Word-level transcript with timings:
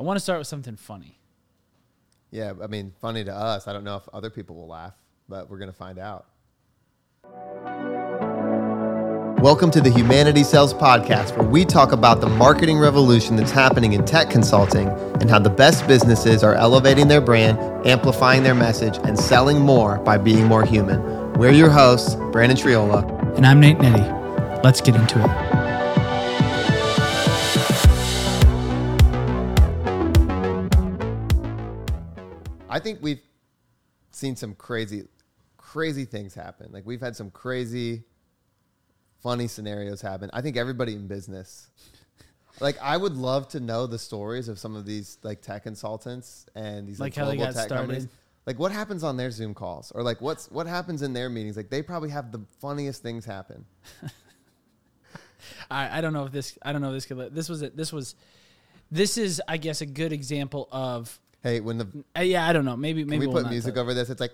I 0.00 0.02
want 0.02 0.16
to 0.16 0.20
start 0.20 0.38
with 0.38 0.46
something 0.46 0.76
funny. 0.76 1.18
Yeah, 2.30 2.54
I 2.62 2.68
mean, 2.68 2.94
funny 3.02 3.22
to 3.22 3.34
us. 3.34 3.68
I 3.68 3.74
don't 3.74 3.84
know 3.84 3.96
if 3.96 4.08
other 4.14 4.30
people 4.30 4.56
will 4.56 4.66
laugh, 4.66 4.94
but 5.28 5.50
we're 5.50 5.58
going 5.58 5.70
to 5.70 5.76
find 5.76 5.98
out. 5.98 6.24
Welcome 9.42 9.70
to 9.72 9.82
the 9.82 9.92
Humanity 9.94 10.42
Sales 10.42 10.72
Podcast, 10.72 11.36
where 11.36 11.46
we 11.46 11.66
talk 11.66 11.92
about 11.92 12.22
the 12.22 12.30
marketing 12.30 12.78
revolution 12.78 13.36
that's 13.36 13.50
happening 13.50 13.92
in 13.92 14.06
tech 14.06 14.30
consulting 14.30 14.88
and 14.88 15.28
how 15.28 15.38
the 15.38 15.50
best 15.50 15.86
businesses 15.86 16.42
are 16.42 16.54
elevating 16.54 17.06
their 17.06 17.20
brand, 17.20 17.58
amplifying 17.86 18.42
their 18.42 18.54
message, 18.54 18.96
and 19.04 19.18
selling 19.18 19.60
more 19.60 19.98
by 19.98 20.16
being 20.16 20.46
more 20.46 20.64
human. 20.64 21.02
We're 21.34 21.52
your 21.52 21.68
hosts, 21.68 22.14
Brandon 22.32 22.56
Triola. 22.56 23.36
And 23.36 23.44
I'm 23.44 23.60
Nate 23.60 23.78
Nettie. 23.78 24.10
Let's 24.64 24.80
get 24.80 24.94
into 24.96 25.22
it. 25.22 25.49
Think 32.80 32.98
we've 33.00 33.20
seen 34.10 34.36
some 34.36 34.54
crazy, 34.54 35.04
crazy 35.56 36.04
things 36.04 36.34
happen. 36.34 36.68
Like 36.72 36.84
we've 36.84 37.00
had 37.00 37.14
some 37.16 37.30
crazy, 37.30 38.02
funny 39.22 39.46
scenarios 39.46 40.00
happen. 40.00 40.30
I 40.32 40.40
think 40.40 40.56
everybody 40.56 40.94
in 40.94 41.06
business, 41.06 41.70
like 42.60 42.76
I 42.82 42.96
would 42.96 43.16
love 43.16 43.48
to 43.48 43.60
know 43.60 43.86
the 43.86 43.98
stories 43.98 44.48
of 44.48 44.58
some 44.58 44.74
of 44.76 44.84
these 44.84 45.18
like 45.22 45.40
tech 45.40 45.62
consultants 45.62 46.46
and 46.54 46.88
these 46.88 46.98
Like 46.98 47.16
like, 47.16 47.24
how 47.24 47.30
they 47.30 47.36
global 47.36 47.52
got 47.52 47.60
tech 47.60 47.68
companies. 47.68 48.08
Like 48.46 48.58
what 48.58 48.72
happens 48.72 49.04
on 49.04 49.16
their 49.16 49.30
Zoom 49.30 49.54
calls, 49.54 49.92
or 49.92 50.02
like 50.02 50.20
what's 50.20 50.50
what 50.50 50.66
happens 50.66 51.02
in 51.02 51.12
their 51.12 51.28
meetings? 51.28 51.56
Like 51.56 51.70
they 51.70 51.82
probably 51.82 52.10
have 52.10 52.32
the 52.32 52.40
funniest 52.58 53.02
things 53.02 53.24
happen. 53.24 53.64
I, 55.70 55.98
I 55.98 56.00
don't 56.00 56.12
know 56.12 56.24
if 56.24 56.32
this 56.32 56.58
I 56.62 56.72
don't 56.72 56.80
know 56.80 56.88
if 56.88 56.94
this 56.94 57.06
could 57.06 57.34
this 57.34 57.48
was 57.48 57.62
a, 57.62 57.70
this 57.70 57.92
was 57.92 58.14
this 58.90 59.18
is 59.18 59.40
I 59.46 59.56
guess 59.56 59.80
a 59.82 59.86
good 59.86 60.12
example 60.12 60.68
of 60.72 61.18
Hey, 61.42 61.60
when 61.60 61.78
the 61.78 61.86
uh, 62.16 62.20
yeah 62.20 62.46
I 62.46 62.52
don't 62.52 62.64
know 62.64 62.76
maybe 62.76 63.04
maybe 63.04 63.20
we 63.20 63.26
we'll 63.26 63.36
put 63.38 63.42
not 63.44 63.50
music 63.52 63.76
over 63.76 63.94
this? 63.94 64.10
It's 64.10 64.20
like 64.20 64.32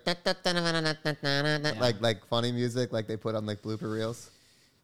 like 1.81 2.01
like 2.01 2.27
funny 2.27 2.53
music, 2.53 2.93
like 2.93 3.07
they 3.07 3.17
put 3.17 3.35
on 3.35 3.47
like 3.47 3.63
blooper 3.63 3.93
reels. 3.93 4.31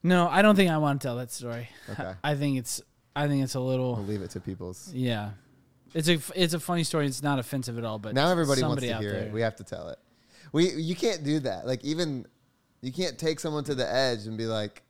no 0.02 0.28
I 0.28 0.42
don't 0.42 0.54
think 0.56 0.70
I 0.70 0.78
want 0.78 1.00
to 1.00 1.08
tell 1.08 1.16
that 1.16 1.30
story 1.32 1.68
Okay. 1.90 2.12
I 2.24 2.34
think 2.34 2.58
it's 2.58 2.80
I 3.16 3.26
think 3.28 3.42
it's 3.44 3.54
a 3.54 3.60
We'll 3.60 3.68
little 3.68 3.96
leave 4.04 4.22
it 4.22 4.30
to 4.30 4.40
people's. 4.40 4.90
yeah 4.94 5.30
it's 5.94 6.08
a 6.08 6.18
it's 6.34 6.54
a 6.54 6.60
funny 6.60 6.84
story 6.84 7.06
it's 7.06 7.22
not 7.22 7.38
offensive 7.38 7.76
at 7.76 7.84
all 7.84 7.98
but 7.98 8.14
now 8.14 8.28
everybody 8.30 8.62
wants 8.62 8.82
somebody 8.82 8.88
to 8.88 8.94
out 8.94 9.00
hear 9.02 9.12
there, 9.12 9.22
it. 9.24 9.32
We 9.32 9.40
have 9.42 9.56
to 9.56 9.64
tell 9.64 9.88
it. 9.88 9.98
We 10.52 10.70
you 10.70 10.94
can't 10.94 11.24
do 11.24 11.40
that. 11.40 11.66
Like 11.66 11.84
even 11.84 12.26
you 12.82 12.92
can't 12.92 13.18
take 13.18 13.40
someone 13.40 13.64
to 13.64 13.74
the 13.74 13.88
edge 13.92 14.26
and 14.26 14.36
be 14.36 14.46
like, 14.46 14.82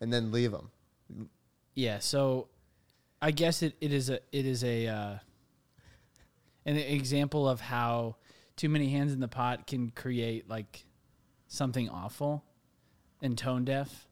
and 0.00 0.12
then 0.12 0.30
leave 0.32 0.52
them. 0.52 0.70
Yeah, 1.74 1.98
so 1.98 2.48
I 3.20 3.30
guess 3.32 3.62
it, 3.62 3.74
it 3.80 3.92
is 3.92 4.08
a 4.10 4.20
it 4.32 4.46
is 4.46 4.62
a 4.64 4.86
uh, 4.86 5.18
an 6.64 6.76
example 6.76 7.48
of 7.48 7.60
how 7.60 8.16
too 8.56 8.68
many 8.68 8.90
hands 8.90 9.12
in 9.12 9.20
the 9.20 9.28
pot 9.28 9.66
can 9.66 9.90
create 9.90 10.48
like 10.48 10.84
something 11.48 11.88
awful 11.88 12.44
and 13.20 13.36
tone 13.36 13.64
deaf. 13.64 14.06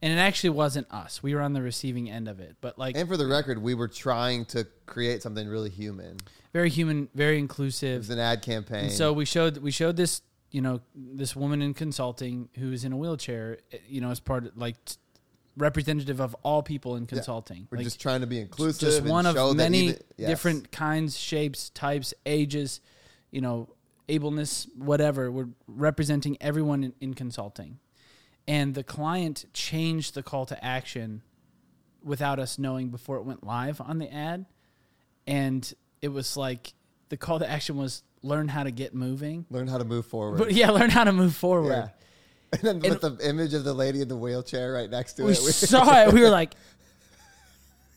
And 0.00 0.12
it 0.12 0.16
actually 0.16 0.50
wasn't 0.50 0.90
us. 0.90 1.22
We 1.22 1.34
were 1.34 1.40
on 1.40 1.52
the 1.52 1.62
receiving 1.62 2.10
end 2.10 2.26
of 2.26 2.40
it. 2.40 2.56
But 2.60 2.76
like 2.76 2.96
And 2.96 3.08
for 3.08 3.16
the 3.16 3.26
record, 3.26 3.62
we 3.62 3.74
were 3.74 3.86
trying 3.86 4.44
to 4.46 4.66
create 4.84 5.22
something 5.22 5.46
really 5.46 5.70
human. 5.70 6.16
very 6.52 6.70
human, 6.70 7.08
very 7.14 7.38
inclusive. 7.38 7.94
It 7.94 7.98
was 7.98 8.10
an 8.10 8.18
ad 8.18 8.42
campaign. 8.42 8.86
And 8.86 8.92
so 8.92 9.12
we 9.12 9.24
showed 9.24 9.58
we 9.58 9.70
showed 9.70 9.96
this, 9.96 10.22
you 10.50 10.60
know, 10.60 10.80
this 10.94 11.36
woman 11.36 11.62
in 11.62 11.72
consulting 11.72 12.48
who's 12.58 12.84
in 12.84 12.92
a 12.92 12.96
wheelchair, 12.96 13.58
eh, 13.72 13.78
you 13.86 14.00
know, 14.00 14.10
as 14.10 14.18
part 14.18 14.46
of 14.46 14.56
like 14.56 14.76
representative 15.56 16.20
of 16.20 16.34
all 16.42 16.62
people 16.62 16.96
in 16.96 17.06
consulting. 17.06 17.68
we're 17.70 17.78
Like, 17.78 17.84
just 17.84 18.00
trying 18.00 18.22
to 18.22 18.26
be 18.26 18.40
inclusive. 18.40 18.80
just 18.80 19.02
one 19.02 19.26
of 19.26 19.56
many 19.56 19.78
even- 19.78 19.98
yes. 20.16 20.28
different 20.30 20.72
kinds, 20.72 21.18
shapes, 21.18 21.70
types, 21.70 22.14
ages, 22.24 22.80
you 23.30 23.40
know, 23.40 23.68
ableness, 24.08 24.66
whatever. 24.76 25.30
We're 25.30 25.48
representing 25.66 26.36
everyone 26.40 26.84
in, 26.84 26.92
in 27.00 27.14
consulting. 27.14 27.78
And 28.48 28.74
the 28.74 28.82
client 28.82 29.44
changed 29.52 30.14
the 30.14 30.22
call 30.22 30.46
to 30.46 30.64
action 30.64 31.22
without 32.02 32.38
us 32.38 32.58
knowing 32.58 32.88
before 32.88 33.16
it 33.18 33.22
went 33.24 33.44
live 33.44 33.80
on 33.80 33.98
the 33.98 34.12
ad. 34.12 34.46
And 35.26 35.72
it 36.00 36.08
was 36.08 36.36
like 36.36 36.72
the 37.10 37.16
call 37.16 37.38
to 37.38 37.48
action 37.48 37.76
was 37.76 38.02
learn 38.22 38.48
how 38.48 38.64
to 38.64 38.70
get 38.70 38.94
moving. 38.94 39.46
Learn 39.50 39.68
how 39.68 39.78
to 39.78 39.84
move 39.84 40.06
forward. 40.06 40.38
But 40.38 40.52
yeah, 40.52 40.70
learn 40.70 40.90
how 40.90 41.04
to 41.04 41.12
move 41.12 41.36
forward. 41.36 41.70
yeah. 41.72 41.88
And 42.62 42.62
then 42.62 42.80
with 42.80 43.00
the 43.00 43.16
image 43.26 43.54
of 43.54 43.64
the 43.64 43.72
lady 43.72 44.02
in 44.02 44.08
the 44.08 44.16
wheelchair 44.16 44.72
right 44.74 44.90
next 44.90 45.14
to 45.14 45.24
we 45.24 45.32
it. 45.32 45.36
saw 45.36 46.02
it. 46.02 46.12
We 46.12 46.20
were 46.20 46.28
like, 46.30 46.54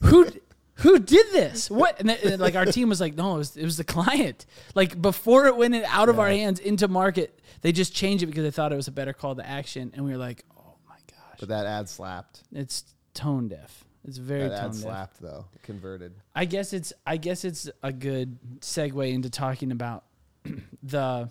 who 0.01 0.27
who 0.75 0.99
did 0.99 1.25
this? 1.31 1.69
What? 1.69 1.99
And, 1.99 2.09
then, 2.09 2.17
and 2.23 2.41
like 2.41 2.55
our 2.55 2.65
team 2.65 2.89
was 2.89 2.99
like, 3.01 3.15
no, 3.15 3.35
it 3.35 3.37
was, 3.39 3.57
it 3.57 3.63
was 3.63 3.77
the 3.77 3.83
client. 3.83 4.45
Like 4.73 5.01
before 5.01 5.45
it 5.47 5.55
went 5.55 5.73
in- 5.75 5.85
out 5.85 6.09
of 6.09 6.19
our 6.19 6.29
hands 6.29 6.59
into 6.59 6.87
market, 6.87 7.39
they 7.61 7.71
just 7.71 7.93
changed 7.93 8.23
it 8.23 8.27
because 8.27 8.43
they 8.43 8.51
thought 8.51 8.71
it 8.71 8.75
was 8.75 8.87
a 8.87 8.91
better 8.93 9.13
call 9.13 9.35
to 9.35 9.45
action. 9.47 9.91
And 9.95 10.03
we 10.05 10.11
were 10.11 10.17
like, 10.17 10.43
oh 10.57 10.75
my 10.87 10.95
gosh, 11.09 11.39
but 11.39 11.49
that 11.49 11.65
ad 11.65 11.87
slapped. 11.89 12.43
it's 12.51 12.83
tone 13.13 13.47
deaf. 13.47 13.83
It's 14.07 14.17
very 14.17 14.47
That 14.49 14.57
tone 14.57 14.65
ad 14.65 14.71
deaf. 14.71 14.81
slapped 14.81 15.21
though. 15.21 15.45
Converted. 15.63 16.13
I 16.35 16.45
guess 16.45 16.73
it's 16.73 16.91
I 17.05 17.17
guess 17.17 17.43
it's 17.45 17.69
a 17.81 17.91
good 17.93 18.37
segue 18.59 19.11
into 19.13 19.29
talking 19.29 19.71
about 19.71 20.03
the 20.83 21.29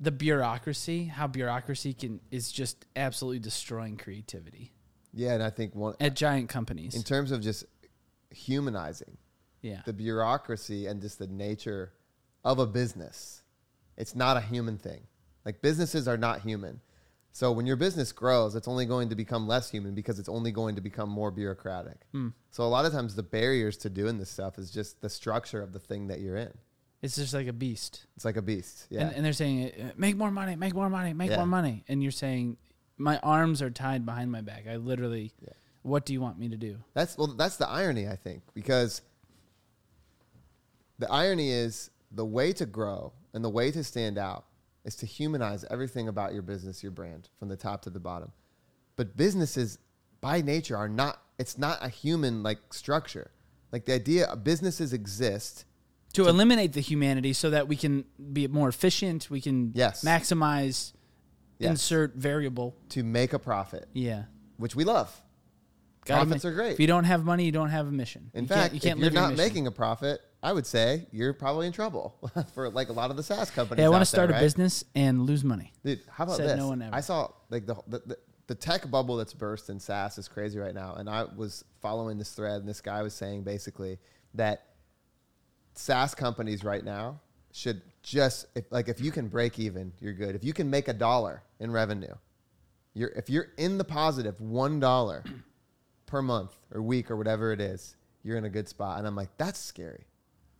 the 0.00 0.10
bureaucracy, 0.12 1.04
how 1.04 1.26
bureaucracy 1.26 1.92
can 1.92 2.20
is 2.30 2.50
just 2.52 2.86
absolutely 2.96 3.40
destroying 3.40 3.96
creativity 3.96 4.72
Yeah, 5.12 5.34
and 5.34 5.42
I 5.42 5.50
think 5.50 5.74
one 5.74 5.94
at 6.00 6.14
giant 6.14 6.48
companies. 6.48 6.94
in 6.94 7.02
terms 7.02 7.32
of 7.32 7.40
just 7.40 7.64
humanizing 8.30 9.16
yeah. 9.62 9.82
the 9.84 9.92
bureaucracy 9.92 10.86
and 10.86 11.00
just 11.00 11.18
the 11.18 11.26
nature 11.26 11.92
of 12.44 12.58
a 12.58 12.66
business. 12.66 13.42
It's 13.96 14.14
not 14.14 14.36
a 14.36 14.40
human 14.40 14.78
thing. 14.78 15.02
Like 15.44 15.60
businesses 15.62 16.06
are 16.06 16.16
not 16.16 16.42
human. 16.42 16.80
So 17.32 17.52
when 17.52 17.66
your 17.66 17.76
business 17.76 18.12
grows, 18.12 18.54
it's 18.54 18.68
only 18.68 18.86
going 18.86 19.10
to 19.10 19.14
become 19.14 19.46
less 19.46 19.70
human 19.70 19.94
because 19.94 20.18
it's 20.18 20.28
only 20.28 20.50
going 20.50 20.74
to 20.76 20.80
become 20.80 21.08
more 21.08 21.30
bureaucratic. 21.30 21.98
Hmm. 22.12 22.28
So 22.50 22.64
a 22.64 22.66
lot 22.66 22.84
of 22.84 22.92
times 22.92 23.14
the 23.14 23.22
barriers 23.22 23.76
to 23.78 23.90
doing 23.90 24.18
this 24.18 24.30
stuff 24.30 24.58
is 24.58 24.70
just 24.70 25.00
the 25.00 25.10
structure 25.10 25.62
of 25.62 25.72
the 25.72 25.78
thing 25.78 26.08
that 26.08 26.20
you're 26.20 26.36
in. 26.36 26.52
It's 27.00 27.14
just 27.16 27.32
like 27.32 27.46
a 27.46 27.52
beast. 27.52 28.06
It's 28.16 28.24
like 28.24 28.36
a 28.36 28.42
beast. 28.42 28.86
Yeah. 28.90 29.02
And, 29.02 29.16
and 29.16 29.24
they're 29.24 29.32
saying, 29.32 29.70
uh, 29.80 29.90
make 29.96 30.16
more 30.16 30.30
money, 30.32 30.56
make 30.56 30.74
more 30.74 30.90
money, 30.90 31.12
make 31.12 31.30
Yeah. 31.30 31.36
more 31.36 31.46
money. 31.46 31.84
And 31.88 32.02
you're 32.02 32.10
saying, 32.12 32.56
my 32.96 33.18
arms 33.18 33.62
are 33.62 33.70
tied 33.70 34.04
behind 34.04 34.32
my 34.32 34.40
back. 34.40 34.64
I 34.68 34.76
literally, 34.76 35.32
Yeah. 35.40 35.52
what 35.82 36.04
do 36.04 36.12
you 36.12 36.20
want 36.20 36.38
me 36.38 36.48
to 36.48 36.56
do? 36.56 36.78
That's 36.94 37.16
well 37.16 37.28
that's 37.28 37.56
the 37.56 37.68
irony 37.68 38.08
I 38.08 38.16
think 38.16 38.42
because 38.52 39.02
the 40.98 41.10
irony 41.10 41.50
is 41.50 41.90
the 42.10 42.24
way 42.24 42.52
to 42.54 42.66
grow 42.66 43.12
and 43.32 43.44
the 43.44 43.48
way 43.50 43.70
to 43.70 43.84
stand 43.84 44.18
out 44.18 44.44
is 44.84 44.96
to 44.96 45.06
humanize 45.06 45.64
everything 45.70 46.08
about 46.08 46.32
your 46.32 46.42
business, 46.42 46.82
your 46.82 46.92
brand 46.92 47.28
from 47.38 47.48
the 47.48 47.56
top 47.56 47.82
to 47.82 47.90
the 47.90 48.00
bottom. 48.00 48.32
But 48.96 49.16
businesses 49.16 49.78
by 50.20 50.40
nature 50.42 50.76
are 50.76 50.88
not 50.88 51.22
it's 51.38 51.56
not 51.56 51.78
a 51.80 51.88
human 51.88 52.42
like 52.42 52.58
structure. 52.72 53.30
Like 53.70 53.84
the 53.84 53.94
idea 53.94 54.34
businesses 54.42 54.92
exist 54.92 55.64
To 56.24 56.28
eliminate 56.28 56.72
the 56.72 56.80
humanity 56.80 57.32
so 57.32 57.50
that 57.50 57.68
we 57.68 57.76
can 57.76 58.04
be 58.32 58.48
more 58.48 58.68
efficient, 58.68 59.30
we 59.30 59.40
can 59.40 59.70
Yes. 59.74 60.02
maximize, 60.04 60.92
Yes. 61.58 61.70
insert 61.70 62.16
variable. 62.16 62.74
to 62.90 63.02
make 63.04 63.32
a 63.32 63.38
profit, 63.38 63.88
Yeah. 63.92 64.24
which 64.56 64.74
we 64.74 64.84
love. 64.84 65.22
Gotta 66.04 66.24
Profits 66.24 66.44
ma- 66.44 66.50
are 66.50 66.54
great. 66.54 66.72
If 66.72 66.80
you 66.80 66.86
don't 66.86 67.04
have 67.04 67.24
money, 67.24 67.44
you 67.44 67.52
don't 67.52 67.68
have 67.70 67.86
a 67.86 67.92
mission. 67.92 68.30
In 68.34 68.44
you 68.44 68.48
fact, 68.48 68.60
can't, 68.60 68.74
you 68.74 68.80
can't 68.80 68.98
if 68.98 69.04
live 69.04 69.12
you're 69.12 69.22
not 69.22 69.30
mission. 69.32 69.44
making 69.44 69.66
a 69.66 69.70
profit, 69.70 70.20
I 70.42 70.52
would 70.52 70.66
say 70.66 71.06
you're 71.12 71.32
probably 71.34 71.66
in 71.66 71.72
trouble 71.72 72.16
for 72.54 72.70
like 72.70 72.88
a 72.88 72.92
lot 72.92 73.10
of 73.10 73.16
the 73.16 73.22
SaaS 73.22 73.50
companies. 73.50 73.80
Hey, 73.82 73.86
I 73.86 73.88
want 73.88 74.00
to 74.02 74.06
start 74.06 74.28
there, 74.28 74.36
a 74.36 74.40
right? 74.40 74.44
business 74.44 74.84
and 74.94 75.22
lose 75.26 75.44
money. 75.44 75.72
Dude, 75.84 76.00
how 76.08 76.24
about 76.24 76.36
Said 76.36 76.50
this? 76.50 76.58
no 76.58 76.68
one 76.68 76.80
ever. 76.82 76.94
I 76.94 77.00
saw 77.00 77.28
like 77.50 77.66
the, 77.66 77.74
the 77.86 77.98
the 78.06 78.18
the 78.48 78.54
tech 78.54 78.90
bubble 78.90 79.16
that's 79.16 79.34
burst 79.34 79.68
in 79.68 79.78
SaaS 79.78 80.16
is 80.18 80.26
crazy 80.28 80.58
right 80.58 80.74
now, 80.74 80.94
and 80.94 81.08
I 81.10 81.24
was 81.24 81.64
following 81.82 82.16
this 82.18 82.32
thread, 82.32 82.60
and 82.60 82.68
this 82.68 82.80
guy 82.80 83.02
was 83.02 83.12
saying 83.14 83.42
basically 83.42 83.98
that 84.34 84.62
SaaS 85.78 86.14
companies 86.14 86.64
right 86.64 86.84
now 86.84 87.20
should 87.52 87.80
just 88.02 88.46
if, 88.54 88.64
like 88.70 88.88
if 88.88 89.00
you 89.00 89.10
can 89.10 89.28
break 89.28 89.58
even, 89.58 89.92
you're 90.00 90.12
good. 90.12 90.34
If 90.34 90.44
you 90.44 90.52
can 90.52 90.68
make 90.68 90.88
a 90.88 90.92
dollar 90.92 91.42
in 91.60 91.70
revenue, 91.70 92.14
you're 92.94 93.10
if 93.10 93.30
you're 93.30 93.48
in 93.56 93.78
the 93.78 93.84
positive 93.84 94.40
one 94.40 94.80
dollar 94.80 95.24
per 96.06 96.20
month 96.20 96.52
or 96.72 96.82
week 96.82 97.10
or 97.10 97.16
whatever 97.16 97.52
it 97.52 97.60
is, 97.60 97.96
you're 98.22 98.36
in 98.36 98.44
a 98.44 98.50
good 98.50 98.68
spot. 98.68 98.98
And 98.98 99.06
I'm 99.06 99.14
like, 99.14 99.30
that's 99.38 99.60
scary. 99.60 100.04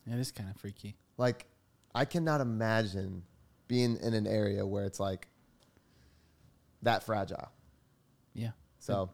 Yeah, 0.05 0.15
it 0.15 0.19
is 0.19 0.31
kind 0.31 0.49
of 0.49 0.55
freaky. 0.55 0.95
Like, 1.17 1.45
I 1.93 2.05
cannot 2.05 2.39
imagine 2.39 3.23
being 3.67 3.97
in 4.01 4.13
an 4.13 4.25
area 4.25 4.65
where 4.65 4.85
it's 4.85 4.99
like 4.99 5.27
that 6.81 7.03
fragile. 7.03 7.49
Yeah. 8.33 8.51
So, 8.79 9.09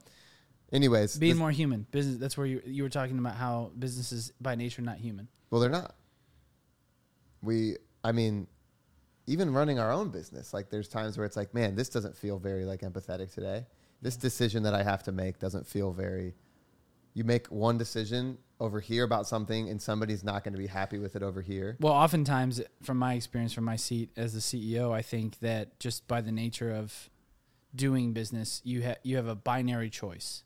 anyways, 0.72 1.18
Being 1.18 1.38
more 1.38 1.52
human. 1.52 1.88
Business 1.90 2.18
that's 2.18 2.38
where 2.38 2.46
you 2.46 2.62
you 2.66 2.84
were 2.84 2.90
talking 2.90 3.18
about 3.18 3.36
how 3.36 3.72
businesses 3.78 4.32
by 4.40 4.54
nature 4.54 4.84
not 4.84 4.98
human. 4.98 5.30
Well, 5.50 5.62
they're 5.62 5.70
not. 5.70 5.96
We, 7.42 7.78
I 8.04 8.12
mean, 8.12 8.48
even 9.28 9.54
running 9.54 9.80
our 9.80 9.92
own 9.92 10.10
business, 10.10 10.54
like 10.54 10.70
there's 10.70 10.88
times 10.88 11.18
where 11.18 11.26
it's 11.26 11.36
like, 11.36 11.54
man, 11.54 11.76
this 11.76 11.90
doesn't 11.90 12.18
feel 12.18 12.40
very 12.40 12.66
like 12.66 12.82
empathetic 12.82 13.34
today. 13.34 13.66
This 14.02 14.18
decision 14.18 14.64
that 14.64 14.74
I 14.74 14.84
have 14.84 15.04
to 15.04 15.12
make 15.12 15.40
doesn't 15.40 15.68
feel 15.68 15.92
very 15.92 16.34
you 17.16 17.24
make 17.24 17.48
one 17.48 17.78
decision 17.78 18.38
over 18.60 18.80
here 18.80 19.04
about 19.04 19.26
something 19.26 19.70
and 19.70 19.82
somebody's 19.82 20.24
not 20.24 20.44
going 20.44 20.54
to 20.54 20.60
be 20.60 20.68
happy 20.68 21.00
with 21.00 21.16
it 21.16 21.24
over 21.24 21.42
here. 21.42 21.78
Well, 21.80 21.94
oftentimes, 21.94 22.62
from 22.84 22.98
my 22.98 23.14
experience, 23.14 23.54
from 23.54 23.64
my 23.64 23.78
seat 23.78 24.12
as 24.16 24.34
the 24.34 24.40
CEO, 24.40 24.92
I 24.92 25.02
think 25.02 25.40
that 25.40 25.80
just 25.80 26.08
by 26.08 26.22
the 26.22 26.32
nature 26.32 26.72
of 26.72 27.10
doing 27.74 28.14
business, 28.14 28.62
you 28.64 28.82
have 28.82 28.98
you 29.02 29.16
have 29.16 29.28
a 29.28 29.36
binary 29.36 29.90
choice: 29.90 30.44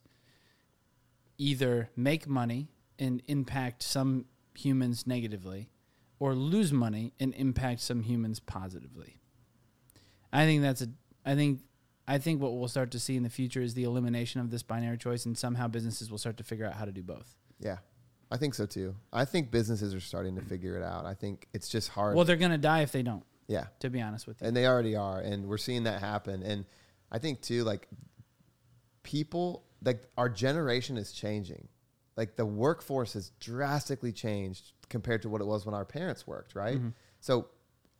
either 1.37 1.89
make 1.95 2.27
money 2.27 2.69
and 2.99 3.21
impact 3.27 3.81
some 3.81 4.25
humans 4.55 5.05
negatively, 5.07 5.69
or 6.19 6.33
lose 6.35 6.71
money 6.73 7.13
and 7.19 7.33
impact 7.35 7.81
some 7.81 8.01
humans 8.03 8.39
positively. 8.39 9.19
I 10.31 10.45
think 10.45 10.61
that's 10.61 10.81
a. 10.81 10.87
I 11.25 11.35
think. 11.35 11.61
I 12.07 12.17
think 12.17 12.41
what 12.41 12.53
we'll 12.57 12.67
start 12.67 12.89
to 12.91 12.99
see 12.99 13.15
in 13.15 13.21
the 13.21 13.29
future 13.29 13.61
is 13.61 13.75
the 13.75 13.83
elimination 13.83 14.41
of 14.41 14.49
this 14.49 14.63
binary 14.63 14.97
choice, 14.97 15.25
and 15.27 15.37
somehow 15.37 15.67
businesses 15.67 16.09
will 16.09 16.17
start 16.17 16.37
to 16.37 16.43
figure 16.43 16.65
out 16.65 16.73
how 16.73 16.85
to 16.85 16.91
do 16.91 17.03
both. 17.03 17.35
Yeah. 17.59 17.77
I 18.31 18.37
think 18.37 18.53
so 18.55 18.65
too. 18.65 18.95
I 19.13 19.25
think 19.25 19.51
businesses 19.51 19.93
are 19.93 19.99
starting 19.99 20.35
to 20.35 20.41
figure 20.41 20.75
it 20.75 20.83
out. 20.83 21.05
I 21.05 21.13
think 21.13 21.47
it's 21.53 21.67
just 21.69 21.89
hard. 21.89 22.15
Well, 22.15 22.25
they're 22.25 22.35
going 22.35 22.51
to 22.51 22.57
die 22.57 22.81
if 22.81 22.91
they 22.91 23.03
don't. 23.03 23.23
yeah. 23.47 23.65
To 23.81 23.89
be 23.91 24.01
honest 24.01 24.25
with 24.27 24.41
you, 24.41 24.47
and 24.47 24.55
they 24.57 24.65
already 24.67 24.95
are 24.95 25.19
and 25.19 25.47
we're 25.47 25.57
seeing 25.57 25.83
that 25.83 25.99
happen 25.99 26.43
and 26.43 26.65
i 27.11 27.17
think 27.17 27.41
too 27.41 27.63
like 27.63 27.87
people 29.03 29.63
like 29.83 30.03
our 30.17 30.29
generation 30.29 30.97
is 30.97 31.11
changing 31.11 31.67
like 32.19 32.35
the 32.35 32.45
workforce 32.45 33.13
has 33.13 33.31
drastically 33.39 34.11
changed 34.11 34.63
compared 34.89 35.21
to 35.21 35.29
what 35.29 35.39
it 35.41 35.47
was 35.53 35.65
when 35.65 35.73
our 35.79 35.85
parents 35.85 36.21
worked 36.27 36.53
right 36.55 36.77
Mm-hmm. 36.77 36.89
so 37.19 37.33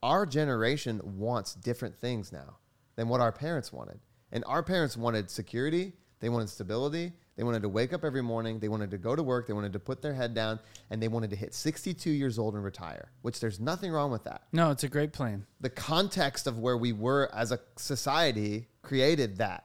our 0.04 0.26
generation 0.26 1.02
wants 1.04 1.50
different 1.56 1.96
things 2.06 2.32
now 2.32 2.58
than 2.96 3.08
what 3.12 3.22
our 3.22 3.32
parents 3.32 3.72
wanted 3.74 4.00
and 4.32 4.44
our 4.46 4.64
parents 4.64 4.96
wanted 5.06 5.30
security 5.30 5.86
they 6.22 6.30
wanted 6.30 6.50
stability 6.50 7.14
they 7.38 7.44
wanted 7.50 7.62
to 7.62 7.70
wake 7.70 7.94
up 7.94 8.04
every 8.04 8.22
morning 8.34 8.60
they 8.60 8.68
wanted 8.76 8.92
to 8.92 8.98
go 8.98 9.16
to 9.16 9.24
work 9.24 9.48
they 9.48 9.54
wanted 9.54 9.74
to 9.74 9.80
put 9.90 10.02
their 10.02 10.14
head 10.22 10.34
down 10.34 10.60
and 10.90 11.02
they 11.02 11.08
wanted 11.08 11.30
to 11.30 11.36
hit 11.44 11.54
62 11.54 12.10
years 12.10 12.38
old 12.40 12.54
and 12.56 12.64
retire 12.64 13.12
which 13.22 13.40
there's 13.40 13.60
nothing 13.60 13.92
wrong 13.92 14.12
with 14.12 14.24
that 14.26 14.42
no, 14.52 14.72
it's 14.72 14.84
a 14.84 14.90
great 14.90 15.14
plan. 15.14 15.46
the 15.62 15.70
context 15.70 16.48
of 16.48 16.60
where 16.60 16.78
we 16.78 16.92
were 16.92 17.30
as 17.34 17.52
a 17.54 17.60
society 17.78 18.68
created 18.82 19.38
that. 19.38 19.64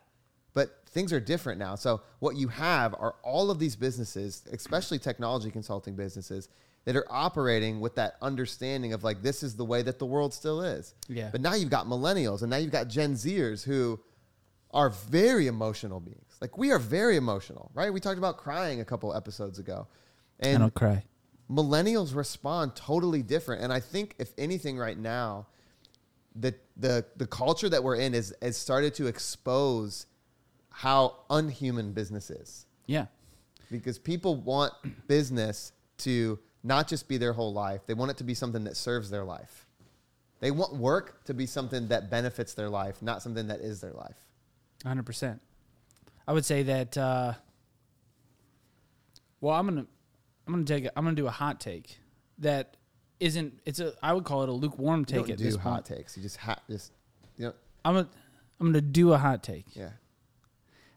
But 0.54 0.80
things 0.86 1.12
are 1.12 1.20
different 1.20 1.58
now. 1.58 1.74
So 1.74 2.00
what 2.20 2.36
you 2.36 2.48
have 2.48 2.94
are 2.94 3.16
all 3.22 3.50
of 3.50 3.58
these 3.58 3.76
businesses, 3.76 4.42
especially 4.52 4.98
technology 4.98 5.50
consulting 5.50 5.96
businesses, 5.96 6.48
that 6.84 6.96
are 6.96 7.06
operating 7.10 7.80
with 7.80 7.94
that 7.96 8.16
understanding 8.22 8.92
of 8.92 9.02
like 9.04 9.22
this 9.22 9.42
is 9.42 9.56
the 9.56 9.64
way 9.64 9.82
that 9.82 9.98
the 9.98 10.06
world 10.06 10.32
still 10.34 10.62
is. 10.62 10.94
Yeah. 11.08 11.30
But 11.32 11.40
now 11.40 11.54
you've 11.54 11.70
got 11.70 11.86
millennials 11.86 12.42
and 12.42 12.50
now 12.50 12.58
you've 12.58 12.70
got 12.72 12.88
Gen 12.88 13.14
Zers 13.14 13.64
who 13.64 13.98
are 14.70 14.90
very 14.90 15.46
emotional 15.46 15.98
beings. 16.00 16.36
Like 16.40 16.58
we 16.58 16.70
are 16.72 16.78
very 16.78 17.16
emotional, 17.16 17.70
right? 17.74 17.92
We 17.92 18.00
talked 18.00 18.18
about 18.18 18.36
crying 18.36 18.80
a 18.80 18.84
couple 18.84 19.14
episodes 19.14 19.58
ago. 19.58 19.86
I 20.42 20.48
And 20.48 20.60
don't 20.60 20.74
cry. 20.74 21.04
millennials 21.50 22.14
respond 22.14 22.74
totally 22.74 23.22
different 23.22 23.62
and 23.62 23.70
i 23.72 23.78
think 23.78 24.14
if 24.18 24.32
anything 24.38 24.78
right 24.78 24.98
now 24.98 25.46
the 26.34 26.54
the 26.76 27.04
the 27.16 27.26
culture 27.26 27.68
that 27.68 27.84
we're 27.84 27.96
in 27.96 28.14
is 28.14 28.34
has 28.42 28.56
started 28.56 28.94
to 28.94 29.06
expose 29.06 30.06
how 30.76 31.16
unhuman 31.30 31.92
business 31.92 32.30
is 32.30 32.66
Yeah. 32.86 33.06
because 33.70 33.98
people 33.98 34.34
want 34.36 34.72
business 35.06 35.72
to 35.98 36.38
not 36.64 36.88
just 36.88 37.06
be 37.08 37.16
their 37.16 37.32
whole 37.32 37.52
life 37.52 37.82
they 37.86 37.94
want 37.94 38.10
it 38.10 38.16
to 38.18 38.24
be 38.24 38.34
something 38.34 38.64
that 38.64 38.76
serves 38.76 39.08
their 39.10 39.24
life 39.24 39.66
they 40.40 40.50
want 40.50 40.74
work 40.74 41.22
to 41.24 41.32
be 41.34 41.46
something 41.46 41.88
that 41.88 42.10
benefits 42.10 42.54
their 42.54 42.68
life 42.68 43.00
not 43.02 43.22
something 43.22 43.46
that 43.46 43.60
is 43.60 43.80
their 43.80 43.92
life 43.92 44.16
100%. 44.84 45.38
I 46.26 46.32
would 46.32 46.44
say 46.44 46.62
that 46.64 46.98
uh 46.98 47.34
well, 49.40 49.54
I'm 49.54 49.66
going 49.68 49.84
to 49.84 49.90
I'm 50.46 50.52
going 50.54 50.64
to 50.64 50.74
take 50.74 50.84
a, 50.86 50.98
I'm 50.98 51.04
going 51.04 51.16
to 51.16 51.22
do 51.22 51.26
a 51.28 51.30
hot 51.30 51.60
take 51.60 51.98
that 52.38 52.76
isn't 53.20 53.60
it's 53.64 53.78
a 53.80 53.92
I 54.02 54.12
would 54.12 54.24
call 54.24 54.42
it 54.42 54.48
a 54.48 54.52
lukewarm 54.52 55.00
you 55.00 55.04
take 55.06 55.16
don't 55.26 55.30
at 55.32 55.38
do 55.38 55.56
hot 55.58 55.72
point. 55.72 55.86
takes 55.86 56.16
you 56.16 56.22
just 56.22 56.36
ha- 56.38 56.60
just 56.68 56.92
you 57.36 57.46
know 57.46 57.52
I'm 57.84 57.96
a, 57.96 58.00
I'm 58.00 58.72
going 58.72 58.72
to 58.74 58.80
do 58.80 59.12
a 59.12 59.18
hot 59.18 59.42
take. 59.42 59.66
yeah 59.74 59.90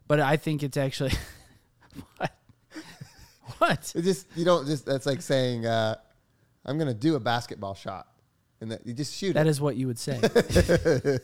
But 0.08 0.20
I 0.20 0.38
think 0.38 0.64
it's 0.64 0.78
actually 0.78 1.12
what? 2.18 2.32
what? 3.58 3.94
It 3.96 4.04
just 4.04 4.28
you 4.36 4.46
don't 4.46 4.66
just 4.66 4.86
that's 4.86 5.06
like 5.06 5.22
saying 5.22 5.66
uh, 5.66 5.96
I'm 6.66 6.78
gonna 6.78 6.94
do 6.94 7.16
a 7.16 7.20
basketball 7.20 7.74
shot 7.74 8.08
and 8.62 8.72
that 8.72 8.86
you 8.86 8.94
just 8.94 9.14
shoot 9.14 9.34
That 9.34 9.48
it. 9.48 9.50
is 9.50 9.62
what 9.62 9.76
you 9.76 9.88
would 9.88 10.00
say. 10.00 10.20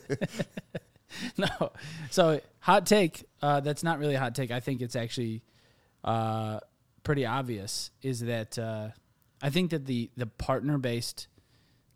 no. 1.36 1.72
So 2.10 2.40
hot 2.60 2.86
take. 2.86 3.24
Uh, 3.42 3.60
that's 3.60 3.82
not 3.82 3.98
really 3.98 4.14
a 4.14 4.20
hot 4.20 4.34
take. 4.34 4.50
I 4.50 4.60
think 4.60 4.80
it's 4.82 4.96
actually 4.96 5.42
uh, 6.02 6.60
pretty 7.02 7.26
obvious. 7.26 7.90
Is 8.02 8.20
that 8.20 8.58
uh, 8.58 8.88
I 9.42 9.50
think 9.50 9.70
that 9.70 9.86
the 9.86 10.10
the 10.16 10.26
partner 10.26 10.78
based 10.78 11.28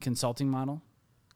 consulting 0.01 0.49
model, 0.49 0.83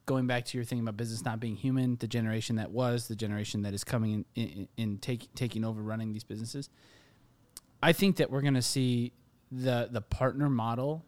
going 0.06 0.26
back 0.26 0.44
to 0.46 0.58
your 0.58 0.64
thing 0.64 0.81
about 0.81 0.96
business 0.96 1.25
not 1.25 1.38
being 1.40 1.54
human, 1.56 1.96
the 1.96 2.08
generation 2.08 2.56
that 2.56 2.70
was, 2.70 3.08
the 3.08 3.16
generation 3.16 3.62
that 3.62 3.72
is 3.75 3.84
coming 3.84 4.25
in, 4.34 4.44
in, 4.49 4.69
in 4.76 4.99
take, 4.99 5.32
taking 5.34 5.64
over 5.64 5.81
running 5.82 6.12
these 6.12 6.25
businesses. 6.25 6.69
I 7.82 7.93
think 7.93 8.16
that 8.16 8.31
we're 8.31 8.43
going 8.43 8.54
to 8.54 8.62
see 8.62 9.12
the 9.50 9.88
the 9.90 10.00
partner 10.00 10.49
model 10.49 11.04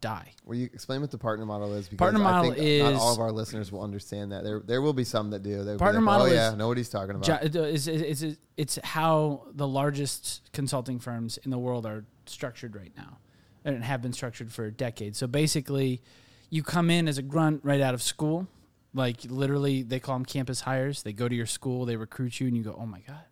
die. 0.00 0.32
Will 0.44 0.54
you 0.56 0.66
explain 0.66 1.00
what 1.00 1.10
the 1.10 1.18
partner 1.18 1.44
model 1.44 1.74
is? 1.74 1.88
Because 1.88 1.98
Partner 1.98 2.20
I 2.20 2.22
model 2.22 2.52
think 2.52 2.82
not 2.84 2.94
all 2.94 3.12
of 3.12 3.18
our 3.18 3.32
listeners 3.32 3.72
will 3.72 3.82
understand 3.82 4.30
that. 4.32 4.44
There 4.44 4.60
there 4.64 4.80
will 4.80 4.92
be 4.92 5.04
some 5.04 5.30
that 5.30 5.42
do. 5.42 5.64
They'll 5.64 5.78
Partner 5.78 6.00
like, 6.00 6.04
model 6.04 6.26
Oh 6.26 6.30
yeah, 6.30 6.50
is- 6.50 6.56
know 6.56 6.68
what 6.68 6.76
he's 6.76 6.88
talking 6.90 7.16
about. 7.16 7.24
Jo- 7.24 7.60
uh, 7.60 7.64
It's, 7.64 7.86
it's, 7.88 8.22
it's, 8.22 8.38
it's 8.56 8.78
how 8.84 9.46
the 9.52 9.66
largest 9.66 10.50
consulting 10.52 10.98
firms 11.00 11.38
in 11.38 11.50
the 11.50 11.58
world 11.58 11.86
are 11.86 12.04
structured 12.26 12.76
right 12.76 12.92
now 12.96 13.18
and 13.64 13.82
have 13.82 14.00
been 14.02 14.12
structured 14.12 14.52
for 14.52 14.70
decades. 14.70 15.18
So 15.18 15.26
basically, 15.26 16.02
you 16.50 16.62
come 16.62 16.90
in 16.90 17.08
as 17.08 17.18
a 17.18 17.22
grunt 17.22 17.60
right 17.64 17.80
out 17.80 17.94
of 17.94 18.02
school. 18.02 18.46
Like 18.94 19.18
literally, 19.28 19.82
they 19.82 20.00
call 20.00 20.14
them 20.16 20.24
campus 20.24 20.62
hires. 20.62 21.02
They 21.02 21.12
go 21.12 21.28
to 21.28 21.34
your 21.34 21.46
school, 21.46 21.84
they 21.84 21.96
recruit 21.96 22.40
you, 22.40 22.46
and 22.46 22.56
you 22.56 22.62
go, 22.62 22.76
"Oh 22.78 22.86
my 22.86 23.00
god!" 23.00 23.24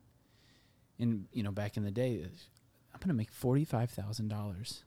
And 0.98 1.26
you 1.32 1.42
know, 1.42 1.50
back 1.50 1.76
in 1.76 1.82
the 1.84 1.90
day, 1.90 2.20
I'm 2.22 3.00
going 3.00 3.08
to 3.08 3.14
make 3.14 3.30
forty 3.32 3.64
five 3.64 3.90
thousand 3.90 4.28
dollars 4.28 4.84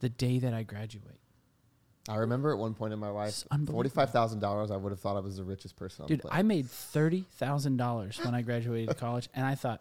the 0.00 0.08
day 0.10 0.38
that 0.38 0.52
I 0.52 0.62
graduate. 0.64 1.18
I 2.06 2.16
remember 2.16 2.52
at 2.52 2.58
one 2.58 2.74
point 2.74 2.92
in 2.92 2.98
my 2.98 3.08
life, 3.08 3.28
It's 3.30 3.44
unbelievable. 3.50 3.72
forty 3.78 3.88
five 3.88 4.10
thousand 4.10 4.40
dollars. 4.40 4.70
I 4.70 4.76
would 4.76 4.92
have 4.92 5.00
thought 5.00 5.16
I 5.16 5.20
was 5.20 5.38
the 5.38 5.44
richest 5.44 5.76
person 5.76 6.02
on 6.02 6.08
Dude, 6.08 6.20
the 6.20 6.32
I 6.32 6.42
made 6.42 6.68
thirty 6.68 7.24
thousand 7.36 7.78
dollars 7.78 8.20
when 8.22 8.34
I 8.34 8.42
graduated 8.42 8.96
college, 8.98 9.30
and 9.34 9.46
I 9.46 9.54
thought, 9.54 9.80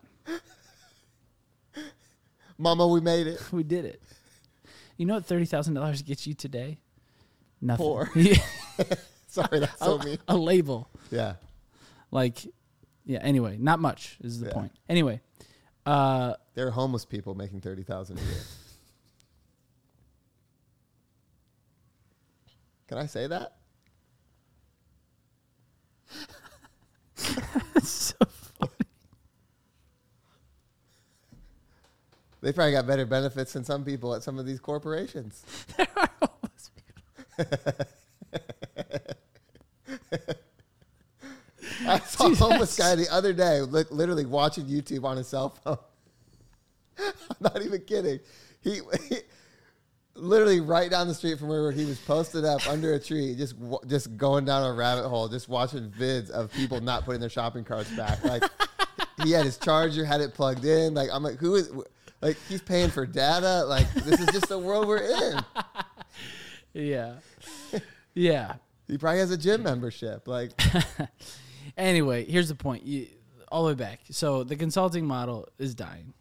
Mama, 2.57 2.88
we 2.88 3.01
made 3.01 3.28
it. 3.28 3.42
We 3.51 3.63
did 3.63 3.84
it. 3.86 4.01
You 4.98 5.06
know 5.06 5.16
what 5.16 5.25
thirty 5.25 5.45
thousand 5.45 5.74
dollars 5.74 6.01
gets 6.01 6.25
you 6.25 6.34
today? 6.34 6.78
Nothing. 7.64 7.86
Poor. 7.86 8.10
Sorry, 9.28 9.60
that's 9.60 9.80
so 9.80 10.00
a, 10.00 10.06
mean. 10.06 10.18
a 10.28 10.36
label. 10.38 10.90
Yeah. 11.10 11.36
Like, 12.12 12.40
yeah. 13.06 13.20
Anyway, 13.22 13.58
not 13.60 13.80
much 13.80 14.18
is 14.22 14.40
the 14.42 14.48
Yeah. 14.48 14.54
point. 14.54 14.72
Anyway, 14.90 15.22
uh, 15.86 16.34
There 16.56 16.68
are 16.68 16.72
homeless 16.72 17.06
people 17.06 17.34
making 17.34 17.62
thirty 17.62 17.84
thousand 17.84 18.20
a 18.20 18.22
year. 18.22 18.34
Can 22.88 22.98
I 22.98 23.06
say 23.06 23.28
that? 23.28 23.54
That's 27.74 27.90
so 27.90 28.16
funny. 28.60 28.72
They 32.42 32.52
probably 32.52 32.74
got 32.74 32.86
better 32.86 33.06
benefits 33.06 33.54
than 33.54 33.64
some 33.64 33.86
people 33.86 34.14
at 34.14 34.22
some 34.22 34.38
of 34.38 34.46
these 34.46 34.60
corporations. 34.60 35.44
I 41.85 41.99
saw 41.99 42.31
a 42.31 42.35
homeless 42.35 42.78
guy 42.78 42.95
the 42.95 43.07
other 43.11 43.33
day, 43.33 43.61
li- 43.61 43.83
literally 43.90 44.25
watching 44.25 44.66
YouTube 44.66 45.04
on 45.04 45.18
his 45.18 45.28
cell 45.28 45.49
phone. 45.49 45.78
I'm 46.99 47.13
not 47.40 47.61
even 47.61 47.81
kidding. 47.81 48.19
He, 48.61 48.80
he 49.09 49.18
literally 50.16 50.61
right 50.61 50.90
down 50.90 51.07
the 51.07 51.13
street 51.13 51.40
from 51.40 51.49
where 51.49 51.71
he 51.71 51.85
was 51.85 51.99
posted 51.99 52.45
up 52.45 52.66
under 52.68 52.94
a 52.94 52.99
tree, 52.99 53.35
just 53.35 53.56
just 53.87 54.16
going 54.18 54.45
down 54.45 54.69
a 54.69 54.73
rabbit 54.73 55.07
hole, 55.07 55.28
just 55.28 55.49
watching 55.49 55.90
vids 55.90 56.30
of 56.30 56.52
people 56.54 56.81
not 56.81 57.06
putting 57.06 57.19
their 57.19 57.30
shopping 57.30 57.63
carts 57.63 57.90
back. 57.95 58.23
Like 58.23 58.44
he 59.23 59.31
had 59.31 59.45
his 59.45 59.57
charger, 59.57 60.06
had 60.06 60.21
it 60.21 60.33
plugged 60.33 60.66
in. 60.66 60.94
Like 60.94 61.09
I'm 61.11 61.23
like, 61.23 61.37
who 61.37 61.56
is? 61.56 61.71
Like 62.21 62.37
he's 62.47 62.61
paying 62.61 62.90
for 62.90 63.06
data. 63.06 63.66
Like 63.66 63.92
this 63.95 64.19
is 64.19 64.28
just 64.28 64.47
the 64.47 64.59
world 64.59 64.87
we're 64.87 64.97
in. 64.97 65.40
Yeah, 66.73 67.15
yeah. 68.13 68.56
He 68.87 68.97
probably 68.97 69.19
has 69.19 69.31
a 69.31 69.37
gym 69.37 69.63
membership. 69.63 70.27
Like 70.27 70.51
Anyway, 71.77 72.25
here's 72.25 72.49
the 72.49 72.56
point. 72.56 72.83
You, 72.85 73.07
all 73.51 73.63
the 73.63 73.69
way 73.69 73.75
back. 73.75 74.01
So 74.11 74.44
the 74.44 74.56
consulting 74.56 75.06
model 75.06 75.47
is 75.57 75.75
dying. 75.75 76.13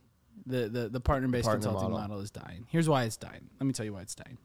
The 0.47 0.69
the, 0.69 0.89
the 0.89 1.01
partner 1.01 1.29
based 1.29 1.45
Partner 1.45 1.65
consulting 1.65 1.91
model. 1.91 2.09
model. 2.09 2.21
is 2.21 2.31
dying. 2.31 2.67
Here's 2.69 2.89
why 2.89 3.05
it's 3.05 3.17
dying. 3.17 3.49
Let 3.61 3.67
me 3.67 3.73
tell 3.73 3.87
you 3.87 3.93
why 3.93 4.03
it's 4.03 4.15
dying. 4.15 4.39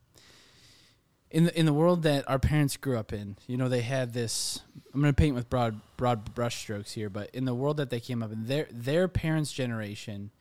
In 1.29 1.45
the 1.45 1.59
in 1.59 1.65
the 1.65 1.73
world 1.73 2.03
that 2.03 2.27
our 2.29 2.39
parents 2.39 2.77
grew 2.77 2.97
up 2.97 3.11
in, 3.11 3.35
you 3.47 3.57
know, 3.57 3.67
they 3.67 3.81
had 3.81 4.13
this. 4.13 4.61
I'm 4.93 5.01
going 5.01 5.13
to 5.13 5.17
paint 5.17 5.35
with 5.35 5.49
broad 5.49 5.79
broad 5.97 6.33
brushstrokes 6.33 6.93
here, 6.93 7.09
but 7.09 7.29
in 7.31 7.45
the 7.45 7.53
world 7.53 7.77
that 7.77 7.89
they 7.89 7.99
came 7.99 8.23
up 8.23 8.31
in, 8.31 8.45
their 8.45 8.67
their 8.71 9.07
parents' 9.09 9.51
generation, 9.51 10.31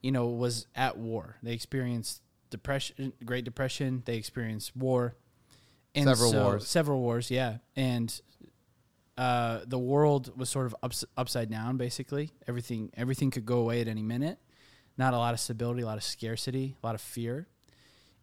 you 0.00 0.10
know, 0.12 0.28
was 0.28 0.66
at 0.74 0.96
war. 0.96 1.36
They 1.42 1.52
experienced 1.52 2.22
depression, 2.58 3.12
Great 3.24 3.44
Depression. 3.44 4.02
They 4.04 4.16
experienced 4.16 4.76
war, 4.76 5.16
and 5.94 6.06
Several 6.06 6.30
so- 6.32 6.42
wars. 6.44 6.66
Several 6.68 7.00
wars, 7.00 7.30
yeah. 7.30 7.58
And 7.76 8.08
uh, 9.16 9.60
the 9.66 9.78
world 9.78 10.36
was 10.36 10.50
sort 10.50 10.66
of 10.66 10.74
ups, 10.82 11.04
upside 11.16 11.50
down. 11.50 11.76
Basically, 11.76 12.30
everything 12.48 12.90
everything 12.96 13.30
could 13.30 13.46
go 13.46 13.58
away 13.58 13.80
at 13.80 13.88
any 13.88 14.02
minute. 14.02 14.38
Not 14.96 15.14
a 15.14 15.18
lot 15.18 15.34
of 15.34 15.40
stability, 15.40 15.82
a 15.82 15.86
lot 15.86 15.98
of 15.98 16.04
scarcity, 16.04 16.76
a 16.82 16.86
lot 16.86 16.94
of 16.94 17.00
fear. 17.00 17.46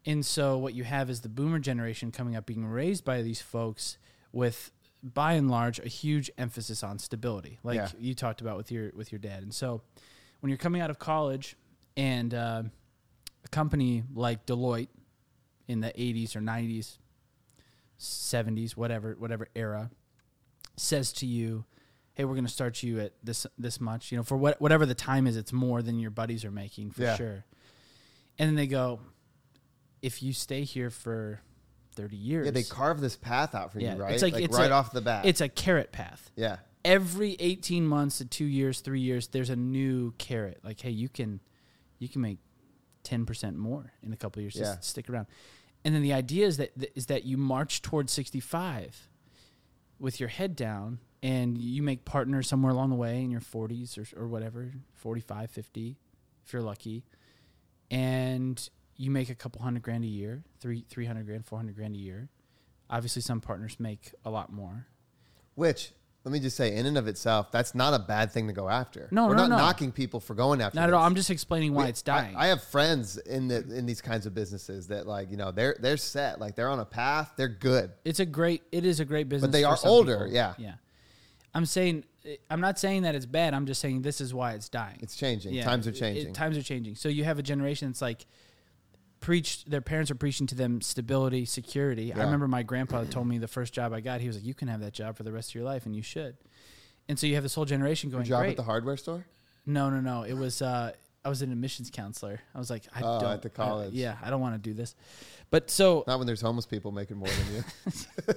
And 0.06 0.26
so 0.26 0.58
what 0.58 0.74
you 0.74 0.84
have 0.84 1.10
is 1.10 1.22
the 1.22 1.30
boomer 1.30 1.60
generation 1.60 2.12
coming 2.12 2.36
up 2.36 2.46
being 2.46 2.66
raised 2.66 3.04
by 3.06 3.22
these 3.22 3.42
folks 3.42 3.98
with 4.32 4.72
by 5.04 5.34
and 5.34 5.50
large 5.50 5.80
a 5.80 5.88
huge 5.88 6.30
emphasis 6.38 6.84
on 6.84 7.00
stability 7.00 7.58
like 7.64 7.76
Yeah. 7.78 7.90
you 8.00 8.14
talked 8.14 8.40
about 8.40 8.56
with 8.56 8.72
your 8.72 8.92
with 8.96 9.12
your 9.12 9.18
dad 9.18 9.42
and 9.42 9.52
so 9.52 9.82
when 10.42 10.50
you're 10.52 10.60
coming 10.60 10.80
out 10.80 10.92
of 10.92 11.00
college 11.00 11.56
and 11.98 12.32
uh, 12.36 12.64
a 13.44 13.48
company 13.50 14.04
like 14.14 14.46
deloitte 14.46 14.90
in 15.68 15.80
the 15.82 15.90
80s 15.90 16.36
or 16.36 16.40
90s 16.42 16.98
70s 18.00 18.72
whatever 18.72 19.16
whatever 19.18 19.48
era 19.56 19.92
says 20.76 21.14
to 21.14 21.26
you 21.26 21.66
hey 22.16 22.26
we're 22.26 22.34
going 22.34 22.46
to 22.46 22.52
start 22.52 22.82
you 22.82 23.00
at 23.00 23.14
this 23.24 23.46
this 23.58 23.80
much 23.80 24.12
you 24.12 24.18
know 24.18 24.24
for 24.24 24.36
what 24.38 24.60
whatever 24.60 24.86
the 24.86 24.96
time 24.96 25.28
is 25.28 25.38
it's 25.38 25.54
more 25.54 25.82
than 25.84 26.00
your 26.00 26.10
buddies 26.12 26.44
are 26.44 26.52
making 26.52 26.92
for 26.92 27.04
Yeah. 27.04 27.16
sure 27.16 27.46
and 28.40 28.48
then 28.50 28.56
they 28.56 28.68
go 28.68 29.00
if 30.02 30.24
you 30.24 30.34
stay 30.34 30.64
here 30.64 30.90
for 30.90 31.42
30 31.96 32.16
years 32.18 32.46
Yeah, 32.46 32.52
they 32.52 32.64
carve 32.64 33.02
this 33.02 33.16
path 33.16 33.54
out 33.54 33.72
for 33.72 33.80
Yeah, 33.80 33.96
you, 33.96 34.02
right? 34.02 34.14
it's 34.14 34.24
like- 34.24 34.34
it's 34.36 34.58
right 34.58 34.72
a- 34.72 34.74
off 34.74 34.92
the 34.94 35.02
bat. 35.02 35.26
it's 35.26 35.42
a 35.42 35.50
carrot 35.50 35.92
path 35.92 36.32
yeah. 36.36 36.58
every 36.84 37.36
18 37.40 37.86
months 37.86 38.18
to 38.18 38.26
2 38.26 38.46
years 38.46 38.80
3 38.82 39.00
years 39.00 39.28
there's 39.28 39.52
a 39.52 39.56
new 39.56 40.12
carrot 40.18 40.60
like 40.64 40.80
hey 40.82 40.90
you 40.90 41.08
can 41.08 41.40
you 42.00 42.10
can 42.10 42.22
make 42.22 42.40
10% 43.04 43.56
more 43.56 43.94
in 44.04 44.14
a 44.14 44.18
couple 44.18 44.40
of 44.40 44.44
years. 44.44 44.56
Yeah. 44.56 44.76
just 44.76 44.84
stick 44.84 45.10
around. 45.10 45.28
And 45.84 45.96
then 45.96 46.02
the 46.02 46.14
idea 46.14 46.46
is 46.46 46.58
that 46.58 46.72
is 46.96 47.08
that 47.08 47.24
you 47.26 47.38
march 47.38 47.82
towards 47.82 48.12
65 48.14 49.10
with 50.00 50.20
your 50.20 50.30
head 50.30 50.56
down 50.56 51.00
and 51.24 51.58
you 51.58 51.84
make 51.84 52.06
partners 52.06 52.48
somewhere 52.48 52.72
along 52.72 52.90
the 52.90 52.96
way 52.96 53.22
in 53.22 53.32
your 53.32 53.42
40s 53.42 53.98
or, 53.98 54.24
or 54.24 54.28
whatever 54.28 54.72
45 54.94 55.50
50 55.50 55.98
if 56.46 56.54
you're 56.54 56.62
lucky. 56.62 57.04
And 57.90 58.70
you 58.96 59.12
make 59.12 59.30
a 59.30 59.36
couple 59.36 59.62
hundred 59.62 59.82
grand 59.84 60.04
a 60.04 60.08
year 60.08 60.44
three 60.60 60.86
300 60.90 61.26
grand 61.26 61.46
400 61.46 61.76
grand 61.76 61.96
a 61.96 62.00
year. 62.00 62.30
Obviously 62.90 63.22
some 63.22 63.42
partners 63.42 63.78
make 63.80 64.12
a 64.24 64.30
lot 64.30 64.52
more. 64.52 64.88
Which 65.56 65.94
let 66.24 66.32
me 66.32 66.40
just 66.40 66.56
say, 66.56 66.76
in 66.76 66.86
and 66.86 66.98
of 67.00 67.08
itself, 67.08 67.52
that's 67.52 67.74
not 67.74 67.94
a 67.96 68.00
bad 68.00 68.32
thing 68.32 68.46
to 68.48 68.54
go 68.54 68.70
after. 68.70 69.08
No, 69.12 69.28
we're 69.28 69.36
no, 69.36 69.48
not 69.48 69.50
no. 69.50 69.58
knocking 69.58 69.92
people 69.92 70.20
for 70.20 70.36
going 70.36 70.62
after. 70.62 70.80
not 70.80 70.88
at 70.90 70.94
all 70.94 71.04
i'm 71.04 71.16
just 71.16 71.30
explaining 71.32 71.74
why 71.74 71.86
We- 71.86 71.90
it's 71.90 72.02
dying 72.04 72.36
I, 72.36 72.46
I 72.46 72.48
have 72.48 72.62
friends 72.64 73.18
in 73.18 73.48
the 73.48 73.58
in 73.76 73.86
these 73.88 74.02
kinds 74.02 74.26
of 74.28 74.36
businesses 74.36 74.88
that 74.90 75.08
like 75.08 75.32
you 75.32 75.38
know 75.38 75.52
they're 75.52 75.76
they're 75.80 75.98
set, 75.98 76.40
like 76.40 76.56
they're 76.56 76.70
on 76.70 76.80
a 76.80 76.86
path, 76.86 77.34
they're 77.38 77.48
good. 77.48 77.92
It's 78.06 78.20
a 78.20 78.26
great. 78.26 78.62
It 78.72 78.86
is 78.86 79.00
a 79.00 79.06
great 79.06 79.30
business. 79.30 79.48
But 79.48 79.52
they 79.52 79.64
are 79.64 79.78
older, 79.84 80.18
people. 80.18 80.34
yeah. 80.34 80.54
yeah. 80.60 80.74
I'm 81.54 81.66
saying. 81.66 82.06
I'm 82.52 82.62
not 82.62 82.78
saying 82.78 83.02
that 83.02 83.16
it's 83.16 83.26
bad. 83.26 83.56
I'm 83.56 83.66
just 83.66 83.82
saying 83.82 84.04
this 84.04 84.22
is 84.22 84.32
why 84.32 84.52
it's 84.54 84.70
dying. 84.70 85.00
It's 85.02 85.16
changing. 85.16 85.54
Yeah, 85.56 85.64
Times 85.64 85.88
are 85.88 85.90
it- 85.90 85.96
it- 85.96 86.00
changing. 86.00 86.34
times 86.34 86.56
are 86.56 86.62
changing. 86.62 86.94
So 86.96 87.10
you 87.10 87.24
have 87.24 87.40
a 87.40 87.44
generation 87.44 87.88
that's 87.90 88.02
like 88.02 88.28
preached. 89.22 89.70
Their 89.72 89.80
parents 89.82 90.12
are 90.12 90.16
preaching 90.16 90.46
to 90.48 90.56
them 90.56 90.82
stability, 90.82 91.46
security. 91.46 92.14
I 92.14 92.24
remember 92.24 92.48
my 92.50 92.64
grandpa 92.64 93.06
told 93.06 93.28
me 93.28 93.38
the 93.38 93.48
first 93.48 93.74
job 93.74 93.94
I 93.94 94.02
got. 94.02 94.20
He 94.20 94.28
was 94.28 94.36
like, 94.36 94.46
"You 94.46 94.54
can 94.54 94.68
have 94.68 94.82
that 94.82 94.92
job 94.94 95.16
for 95.16 95.24
the 95.24 95.32
rest 95.32 95.52
of 95.52 95.56
your 95.56 95.64
life, 95.64 95.86
and 95.86 95.96
you 95.96 96.02
should." 96.02 96.36
And 97.08 97.18
so 97.18 97.26
you 97.28 97.36
have 97.36 97.44
this 97.44 97.56
whole 97.56 97.66
generation 97.66 98.10
going. 98.10 98.26
Your 98.26 98.38
job 98.38 98.42
Great. 98.42 98.50
at 98.52 98.58
the 98.58 98.64
hardware 98.64 98.98
store. 98.98 99.26
no, 99.66 99.90
no, 99.90 100.02
no. 100.02 100.24
It 100.24 100.34
was. 100.34 100.62
Uh, 100.62 100.92
I 101.24 101.30
was 101.30 101.42
an 101.44 101.52
admissions 101.52 101.92
counselor. 101.92 102.40
I 102.56 102.58
was 102.58 102.72
like, 102.72 102.84
I 102.96 103.02
Oh, 103.04 103.20
don't. 103.22 103.32
at 103.32 103.42
the 103.44 103.50
I- 103.50 103.56
college. 103.56 103.94
yeah, 103.94 104.18
I 104.24 104.32
don't 104.32 104.42
want 104.42 104.56
to 104.56 104.60
do 104.70 104.74
this. 104.74 104.96
But 105.52 105.70
so 105.70 106.04
Not 106.08 106.18
when 106.18 106.26
there's 106.26 106.42
homeless 106.42 106.66
people 106.66 106.92
making 106.92 107.18
more 107.18 107.28
than 107.30 107.56
you. 107.56 107.64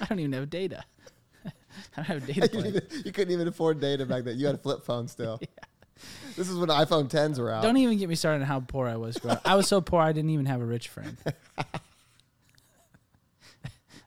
I 0.00 0.06
don't 0.06 0.18
even 0.18 0.32
have 0.32 0.50
data. 0.50 0.82
I 1.44 1.50
don't 1.96 2.06
have 2.06 2.26
data 2.26 2.50
you, 2.52 2.58
even- 2.66 2.82
you 3.04 3.12
couldn't 3.12 3.32
even 3.32 3.46
afford 3.46 3.80
data 3.80 4.06
back 4.06 4.24
then. 4.24 4.38
You 4.40 4.46
had 4.46 4.56
a 4.56 4.58
flip 4.58 4.82
phone 4.82 5.06
still. 5.06 5.40
This 6.36 6.48
is 6.48 6.56
when 6.56 6.68
iPhone 6.70 7.10
10s 7.10 7.38
were 7.38 7.50
out. 7.50 7.62
Don't 7.62 7.76
even 7.76 7.98
get 7.98 8.08
me 8.08 8.14
started 8.14 8.42
on 8.42 8.46
how 8.46 8.60
poor 8.60 8.86
I 8.86 8.96
was 8.96 9.16
growing 9.18 9.36
up. 9.36 9.42
I 9.46 9.56
was 9.56 9.66
so 9.68 9.80
poor 9.80 10.00
I 10.00 10.12
didn't 10.12 10.30
even 10.30 10.46
have 10.46 10.60
a 10.62 10.64
rich 10.64 10.88
friend. 10.88 11.16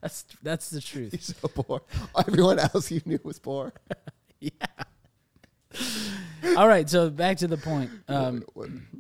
that's 0.01 0.25
that's 0.41 0.69
the 0.69 0.77
You're 0.77 1.09
truth. 1.09 1.21
so 1.23 1.47
poor. 1.47 1.81
Everyone 2.17 2.59
else 2.59 2.91
you 2.91 3.01
knew 3.05 3.19
was 3.23 3.39
poor. 3.39 3.73
Yeah. 4.39 4.51
All 6.57 6.67
right, 6.67 6.89
so 6.89 7.09
back 7.09 7.38
to 7.38 7.47
the 7.47 7.55
point. 7.55 7.89
Um, 8.09 8.43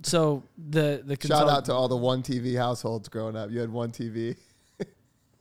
so 0.03 0.41
the 0.69 1.01
the 1.05 1.17
Shout 1.27 1.49
out 1.49 1.65
to 1.65 1.73
all 1.73 1.89
the 1.89 1.97
one 1.97 2.23
TV 2.23 2.57
households 2.57 3.09
growing 3.09 3.35
up. 3.35 3.51
You 3.51 3.59
had 3.59 3.69
one 3.69 3.91
TV. 3.91 4.37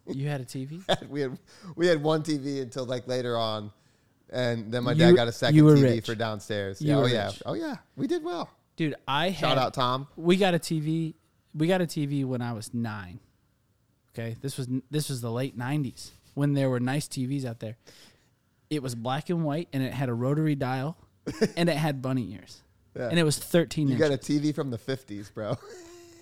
you 0.09 0.27
had 0.27 0.41
a 0.41 0.45
TV. 0.45 0.83
we 1.09 1.21
had 1.21 1.39
we 1.77 1.87
had 1.87 2.03
one 2.03 2.25
TV 2.25 2.61
until 2.61 2.85
like 2.85 3.07
later 3.07 3.37
on, 3.39 3.71
and 4.33 4.73
then 4.73 4.83
my 4.85 4.93
You- 4.93 4.99
dad 4.99 5.13
got 5.17 5.29
a 5.29 5.33
second 5.33 5.55
you 5.57 5.65
were 5.65 5.77
TV 5.77 5.83
rich. 5.83 6.07
for 6.07 6.15
downstairs. 6.17 6.81
You 6.83 6.89
yeah, 6.89 6.97
were 6.97 7.03
oh 7.05 7.07
yeah, 7.07 7.27
rich. 7.27 7.43
oh 7.47 7.53
yeah, 7.55 7.77
we 7.97 8.07
did 8.09 8.25
well. 8.25 8.51
Dude, 8.77 8.95
I 9.07 9.29
had 9.29 9.41
Shout 9.51 9.59
out 9.59 9.75
Tom. 9.75 10.09
we 10.17 10.37
got 10.37 10.55
a 10.55 10.59
TV. 10.59 11.15
We 11.55 11.67
got 11.69 11.81
a 11.83 11.87
TV 11.87 12.25
when 12.25 12.41
I 12.43 12.53
was 12.55 12.73
nine. 12.75 13.21
Okay, 14.15 14.37
this 14.41 14.57
was 14.59 14.67
this 14.91 15.09
was 15.09 15.21
the 15.21 15.31
late 15.31 15.57
'90s 15.59 16.11
when 16.35 16.55
there 16.55 16.69
were 16.71 16.81
nice 16.81 17.07
TVs 17.07 17.45
out 17.45 17.61
there. 17.61 17.77
It 18.71 18.83
was 18.83 18.95
black 18.95 19.29
and 19.31 19.45
white, 19.45 19.69
and 19.73 19.83
it 19.83 19.93
had 19.93 20.09
a 20.09 20.15
rotary 20.15 20.55
dial, 20.55 20.97
and 21.57 21.69
it 21.69 21.77
had 21.77 22.01
bunny 22.01 22.33
ears, 22.33 22.63
Yeah. 22.97 23.09
and 23.11 23.19
it 23.19 23.23
was 23.25 23.37
13 23.39 23.89
You 23.89 23.95
inches. 23.95 24.09
got 24.09 24.15
a 24.15 24.19
TV 24.19 24.55
from 24.55 24.71
the 24.71 24.79
fifties, 24.79 25.31
bro. 25.31 25.59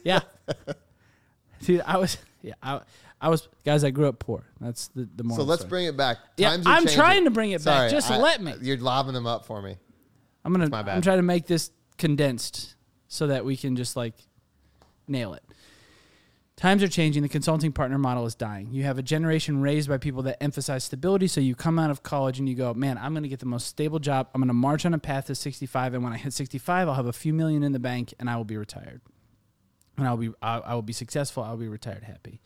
yeah, 0.04 0.20
dude, 1.62 1.82
I 1.86 1.96
was 1.98 2.18
yeah, 2.42 2.54
I, 2.62 2.80
I 3.20 3.28
was 3.28 3.48
guys. 3.64 3.84
I 3.84 3.90
grew 3.90 4.08
up 4.08 4.18
poor. 4.18 4.44
That's 4.60 4.88
the 4.88 5.08
the 5.14 5.24
more. 5.24 5.36
so 5.36 5.44
let's 5.44 5.64
bring 5.64 5.86
it 5.86 5.96
back. 5.96 6.18
Yeah, 6.36 6.50
Times 6.50 6.66
are 6.66 6.70
I'm 6.70 6.78
changing. 6.82 6.96
trying 6.96 7.24
to 7.24 7.30
bring 7.30 7.50
it 7.50 7.64
back. 7.64 7.90
Just 7.90 8.10
I- 8.10 8.18
let 8.18 8.42
me. 8.42 8.54
You're 8.62 8.78
lobbing 8.78 9.14
them 9.14 9.26
up 9.26 9.44
for 9.44 9.60
me. 9.60 9.76
I'm 10.44 10.52
gonna. 10.52 10.68
my 10.68 10.82
bad. 10.82 10.96
I'm 10.96 11.02
trying 11.02 11.18
to 11.18 11.22
make 11.22 11.46
this 11.46 11.70
condensed 11.98 12.76
so 13.08 13.26
that 13.26 13.44
we 13.44 13.56
can 13.56 13.76
just 13.76 13.96
like 13.96 14.14
nail 15.06 15.34
it. 15.34 15.42
Times 16.56 16.82
are 16.82 16.88
changing. 16.88 17.22
The 17.22 17.28
consulting 17.30 17.72
partner 17.72 17.96
model 17.96 18.26
is 18.26 18.34
dying. 18.34 18.68
You 18.70 18.82
have 18.84 18.98
a 18.98 19.02
generation 19.02 19.62
raised 19.62 19.88
by 19.88 19.96
people 19.96 20.22
that 20.24 20.42
emphasize 20.42 20.84
stability. 20.84 21.26
So 21.26 21.40
you 21.40 21.54
come 21.54 21.78
out 21.78 21.90
of 21.90 22.02
college 22.02 22.38
and 22.38 22.46
you 22.46 22.54
go, 22.54 22.74
man, 22.74 22.98
I'm 22.98 23.14
going 23.14 23.22
to 23.22 23.30
get 23.30 23.38
the 23.40 23.46
most 23.46 23.66
stable 23.66 23.98
job. 23.98 24.28
I'm 24.34 24.42
going 24.42 24.48
to 24.48 24.52
march 24.54 24.84
on 24.84 24.92
a 24.92 24.98
path 24.98 25.28
to 25.28 25.34
65, 25.34 25.94
and 25.94 26.04
when 26.04 26.12
I 26.12 26.18
hit 26.18 26.34
65, 26.34 26.86
I'll 26.86 26.94
have 26.94 27.06
a 27.06 27.14
few 27.14 27.32
million 27.32 27.62
in 27.62 27.72
the 27.72 27.78
bank, 27.78 28.12
and 28.18 28.28
I 28.28 28.36
will 28.36 28.44
be 28.44 28.58
retired. 28.58 29.00
And 29.96 30.06
I'll 30.06 30.18
be, 30.18 30.32
I, 30.42 30.58
I 30.58 30.74
will 30.74 30.82
be 30.82 30.92
successful. 30.92 31.42
I'll 31.42 31.56
be 31.56 31.66
retired 31.68 32.04
happy. 32.04 32.42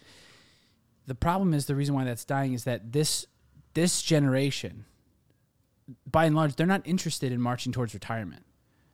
The 1.07 1.15
problem 1.15 1.53
is 1.55 1.67
the 1.67 1.75
reason 1.75 1.95
why 1.95 2.05
that's 2.05 2.25
dying 2.25 2.53
is 2.55 2.65
that 2.65 2.93
this 2.93 3.27
this 3.75 4.03
generation, 4.03 4.85
by 6.11 6.25
and 6.27 6.37
large, 6.37 6.55
they're 6.57 6.67
not 6.67 6.83
interested 6.87 7.33
in 7.33 7.41
marching 7.41 7.73
towards 7.73 7.93
retirement. 7.93 8.45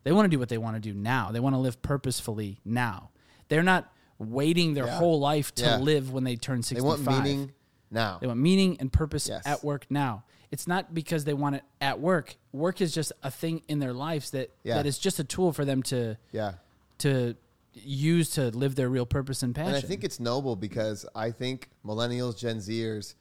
They 0.04 0.12
want 0.12 0.24
to 0.24 0.30
do 0.30 0.38
what 0.38 0.48
they 0.48 0.58
want 0.58 0.76
to 0.76 0.80
do 0.80 0.94
now. 0.94 1.30
They 1.30 1.40
want 1.40 1.54
to 1.54 1.58
live 1.58 1.82
purposefully 1.82 2.60
now. 2.64 3.10
They're 3.48 3.62
not 3.62 3.92
waiting 4.18 4.74
their 4.74 4.86
Yeah. 4.86 4.98
whole 4.98 5.20
life 5.20 5.54
to 5.56 5.64
Yeah. 5.64 5.76
live 5.78 6.12
when 6.12 6.24
they 6.24 6.36
turn 6.36 6.58
They 6.60 6.76
65. 6.76 7.06
want 7.06 7.24
meaning 7.24 7.52
now. 7.90 8.18
They 8.18 8.26
want 8.26 8.40
meaning 8.40 8.76
and 8.80 8.92
purpose 8.92 9.28
Yes. 9.28 9.46
at 9.46 9.62
work 9.62 9.86
now. 9.90 10.24
It's 10.50 10.66
not 10.66 10.94
because 10.94 11.24
they 11.24 11.34
want 11.34 11.56
it 11.56 11.64
at 11.80 12.00
work. 12.00 12.36
Work 12.52 12.80
is 12.80 12.92
just 12.94 13.12
a 13.22 13.30
thing 13.30 13.62
in 13.68 13.78
their 13.78 13.92
lives 13.92 14.30
that 14.30 14.50
Yeah. 14.64 14.76
that 14.76 14.86
is 14.86 14.98
just 14.98 15.18
a 15.18 15.24
tool 15.24 15.52
for 15.52 15.64
them 15.64 15.82
to 15.84 16.16
Yeah. 16.32 16.54
to 16.98 17.36
use 17.82 18.30
to 18.30 18.50
live 18.50 18.74
their 18.74 18.88
real 18.88 19.06
purpose 19.06 19.42
and 19.42 19.54
passion. 19.54 19.74
And 19.74 19.84
I 19.84 19.86
think 19.86 20.04
it's 20.04 20.20
noble 20.20 20.56
because 20.56 21.06
I 21.14 21.30
think 21.30 21.70
millennials, 21.84 22.38
Gen 22.38 22.58
Zers, 22.58 23.14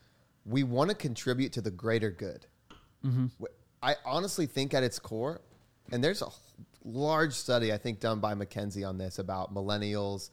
we 0.45 0.63
want 0.63 0.89
to 0.89 0.95
contribute 0.95 1.53
to 1.53 1.61
the 1.61 1.71
greater 1.71 2.11
good. 2.11 2.45
Mm-hmm. 3.05 3.27
I 3.81 3.95
honestly 4.05 4.45
think 4.45 4.73
at 4.73 4.83
its 4.83 4.99
core, 4.99 5.41
and 5.91 6.03
there's 6.03 6.21
a 6.21 6.29
large 6.83 7.33
study 7.33 7.71
I 7.71 7.77
think 7.77 7.99
done 7.99 8.19
by 8.19 8.33
McKinsey 8.33 8.87
on 8.87 8.97
this 8.97 9.19
about 9.19 9.53
millennials 9.53 10.31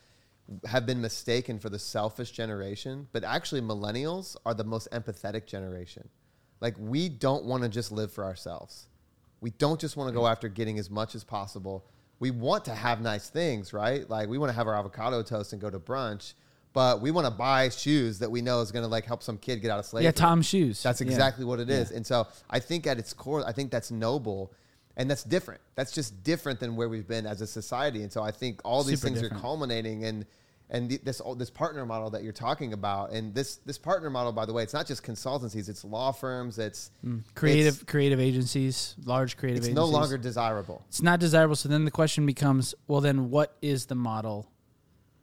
have 0.65 0.87
been 0.87 1.01
mistaken 1.01 1.59
for 1.59 1.69
the 1.69 1.79
selfish 1.79 2.31
generation, 2.31 3.09
but 3.13 3.25
actually 3.25 3.61
millennials 3.61 4.37
are 4.47 4.55
the 4.55 4.65
most 4.65 4.89
empathetic 4.93 5.47
generation. 5.47 6.09
Like 6.61 6.75
we 6.79 7.09
don't 7.09 7.45
want 7.45 7.63
to 7.63 7.69
just 7.69 7.93
live 7.93 8.13
for 8.13 8.25
ourselves. 8.25 8.87
We 9.41 9.51
don't 9.51 9.81
just 9.81 9.97
want 9.97 10.09
to 10.09 10.15
go 10.15 10.27
after 10.27 10.49
getting 10.49 10.79
as 10.79 10.89
much 10.89 11.15
as 11.15 11.25
possible. 11.25 11.85
We 12.19 12.31
want 12.31 12.65
to 12.67 12.75
have 12.75 13.01
nice 13.01 13.29
things, 13.29 13.73
right? 13.73 14.09
Like 14.09 14.29
we 14.29 14.39
want 14.39 14.51
to 14.51 14.55
have 14.57 14.67
our 14.67 14.75
avocado 14.75 15.23
toast 15.23 15.53
and 15.53 15.61
go 15.61 15.69
to 15.71 15.79
brunch, 15.79 16.33
but 16.73 17.01
we 17.01 17.11
want 17.11 17.27
to 17.27 17.31
buy 17.31 17.69
shoes 17.69 18.19
that 18.21 18.31
we 18.31 18.41
know 18.43 18.61
is 18.61 18.73
going 18.73 18.85
to 18.85 18.89
like 18.89 19.05
help 19.05 19.23
some 19.23 19.37
kid 19.39 19.61
get 19.63 19.71
out 19.71 19.79
of 19.79 19.85
slavery. 19.87 20.05
yeah, 20.07 20.11
Tom 20.13 20.41
shoes. 20.43 20.83
That's 20.83 21.01
Yeah. 21.01 21.09
exactly 21.09 21.45
what 21.45 21.61
it 21.61 21.69
is. 21.71 21.91
And 21.91 22.07
so 22.07 22.27
I 22.49 22.59
think 22.59 22.87
at 22.87 22.99
its 22.99 23.13
core, 23.13 23.47
I 23.47 23.53
think 23.53 23.71
that's 23.71 23.91
noble 23.91 24.53
and 24.97 25.11
that's 25.11 25.25
different. 25.25 25.61
That's 25.75 25.93
just 25.93 26.23
different 26.25 26.59
than 26.59 26.75
where 26.75 26.89
we've 26.89 27.07
been 27.07 27.27
as 27.27 27.43
a 27.43 27.47
society. 27.47 28.03
And 28.03 28.11
so 28.11 28.23
I 28.23 28.31
think 28.31 28.61
all 28.65 28.83
these 28.83 29.01
Super 29.01 29.09
things 29.09 29.21
different. 29.21 29.41
are 29.43 29.43
culminating 29.43 30.05
and 30.05 30.25
and 30.69 30.89
the, 30.89 30.99
this 30.99 31.23
this 31.37 31.51
partner 31.51 31.87
model 31.87 32.11
that 32.11 32.25
you're 32.25 32.33
talking 32.33 32.73
about, 32.73 33.13
and 33.13 33.35
this 33.35 33.57
this 33.59 33.79
partner 33.79 34.11
model, 34.11 34.33
by 34.33 34.47
the 34.47 34.53
way, 34.53 34.63
it's 34.63 34.75
not 34.75 34.87
just 34.87 35.03
consultancies, 35.05 35.69
it's 35.69 35.85
law 35.85 36.13
firms, 36.13 36.59
it's 36.59 36.91
hmm. 37.03 37.19
creative 37.35 37.75
it's, 37.75 37.85
creative 37.85 38.21
agencies, 38.21 38.97
large 39.05 39.37
creative 39.37 39.59
agencies. 39.59 39.73
it's 39.73 39.79
agencies. 39.79 39.93
no 39.93 39.99
longer 39.99 40.19
desirable. 40.19 40.85
it's 40.89 41.03
not 41.03 41.21
desirable. 41.21 41.57
So 41.57 41.69
then 41.69 41.85
the 41.85 41.91
question 41.91 42.27
becomes, 42.27 42.75
well, 42.89 43.01
then 43.01 43.31
what 43.31 43.57
is 43.63 43.87
the 43.87 43.95
model? 43.95 44.51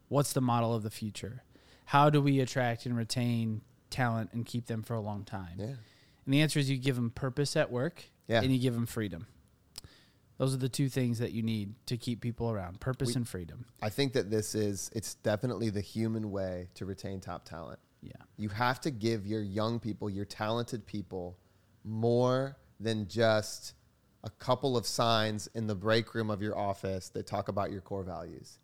What's 0.07 0.33
the 0.33 0.41
model 0.41 0.73
of 0.73 0.83
the 0.83 0.91
future? 0.91 1.43
How 1.85 2.09
do 2.09 2.21
we 2.21 2.39
attract 2.39 2.85
and 2.85 2.95
retain 2.95 3.61
talent 3.89 4.29
and 4.33 4.45
keep 4.45 4.67
them 4.67 4.81
for 4.83 4.93
a 4.93 5.01
long 5.01 5.25
time? 5.25 5.55
Yeah, 5.57 5.65
And 5.65 6.33
the 6.33 6.41
answer 6.41 6.59
is 6.59 6.69
you 6.69 6.77
give 6.77 6.95
them 6.95 7.09
purpose 7.09 7.55
at 7.57 7.71
work 7.71 8.05
Yeah. 8.27 8.41
and 8.41 8.51
you 8.51 8.59
give 8.59 8.73
them 8.73 8.85
freedom. 8.85 9.27
Those 10.37 10.53
are 10.53 10.57
the 10.57 10.69
two 10.69 10.89
things 10.89 11.19
that 11.19 11.31
you 11.31 11.43
need 11.43 11.75
to 11.85 11.97
keep 11.97 12.21
people 12.21 12.49
around 12.49 12.79
purpose 12.79 13.09
We- 13.09 13.15
and 13.15 13.27
freedom. 13.27 13.65
I 13.81 13.89
think 13.89 14.13
that 14.13 14.29
this 14.29 14.55
is 14.55 14.89
it's 14.93 15.15
definitely 15.15 15.69
the 15.69 15.81
human 15.81 16.31
way 16.31 16.69
to 16.75 16.85
retain 16.85 17.19
top 17.19 17.45
talent. 17.45 17.79
Yeah. 18.01 18.11
You 18.37 18.49
have 18.49 18.81
to 18.81 18.91
give 18.91 19.25
your 19.25 19.41
young 19.41 19.79
people, 19.79 20.09
your 20.09 20.25
talented 20.25 20.85
people, 20.85 21.37
more 21.83 22.57
than 22.79 23.07
just 23.07 23.75
a 24.23 24.29
couple 24.29 24.75
of 24.75 24.85
signs 24.87 25.47
in 25.53 25.67
the 25.67 25.75
break 25.75 26.13
room 26.15 26.29
of 26.29 26.41
your 26.41 26.57
office 26.57 27.09
that 27.09 27.27
talk 27.27 27.47
about 27.47 27.71
your 27.71 27.81
core 27.81 28.03
values. 28.03 28.59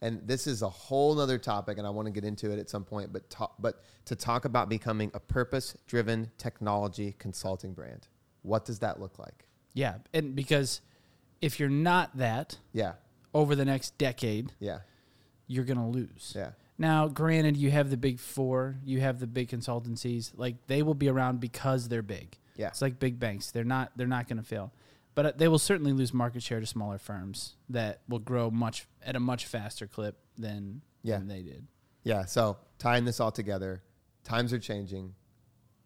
And 0.00 0.26
this 0.26 0.48
is 0.48 0.62
a 0.62 0.68
whole 0.68 1.20
other 1.20 1.38
topic, 1.38 1.78
and 1.78 1.86
I 1.86 1.90
want 1.90 2.06
to 2.06 2.12
get 2.12 2.24
into 2.24 2.50
it 2.50 2.58
at 2.58 2.68
some 2.68 2.84
point. 2.84 3.12
But 3.12 3.30
ta- 3.30 3.52
but 3.60 3.80
to 4.06 4.16
talk 4.16 4.44
about 4.44 4.68
becoming 4.68 5.12
a 5.14 5.20
purpose-driven 5.20 6.32
technology 6.38 7.14
consulting 7.18 7.72
brand, 7.72 8.08
what 8.42 8.64
does 8.64 8.80
that 8.80 9.00
look 9.00 9.18
like? 9.20 9.46
Yeah. 9.74 9.98
And 10.12 10.34
because 10.34 10.80
if 11.40 11.58
you're 11.60 11.68
not 11.68 12.16
that 12.18 12.58
Yeah, 12.72 12.92
over 13.34 13.54
the 13.54 13.64
next 13.64 13.96
decade, 13.98 14.52
yeah, 14.60 14.80
you're 15.46 15.64
going 15.64 15.78
to 15.78 15.84
lose. 15.86 16.32
yeah, 16.36 16.50
Now, 16.78 17.08
granted, 17.08 17.56
you 17.56 17.70
have 17.70 17.90
the 17.90 17.96
big 17.96 18.20
four, 18.20 18.76
you 18.84 19.00
have 19.00 19.18
the 19.20 19.26
big 19.26 19.48
consultancies. 19.50 20.32
Like 20.36 20.66
they 20.66 20.82
will 20.82 20.94
be 20.94 21.08
around 21.08 21.40
because 21.40 21.88
they're 21.88 22.02
big. 22.02 22.36
yeah. 22.56 22.68
It's 22.68 22.82
like 22.82 22.98
big 22.98 23.18
banks. 23.18 23.50
They're 23.50 23.64
not. 23.64 23.92
They're 23.96 24.06
not 24.06 24.28
going 24.28 24.36
to 24.36 24.42
fail, 24.46 24.72
but 25.14 25.26
uh, 25.26 25.32
they 25.36 25.48
will 25.48 25.58
certainly 25.58 25.92
lose 25.92 26.12
market 26.14 26.42
share 26.42 26.60
to 26.60 26.66
smaller 26.66 26.98
firms 26.98 27.54
that 27.70 28.00
will 28.08 28.18
grow 28.18 28.50
much 28.50 28.86
at 29.04 29.16
a 29.16 29.20
much 29.20 29.46
faster 29.46 29.86
clip 29.86 30.16
than 30.38 30.82
Yeah. 31.02 31.18
than 31.18 31.28
they 31.28 31.42
did. 31.42 31.66
Yeah. 32.04 32.24
So 32.26 32.58
tying 32.78 33.04
this 33.04 33.20
all 33.20 33.32
together, 33.32 33.82
times 34.24 34.52
are 34.52 34.58
changing. 34.58 35.14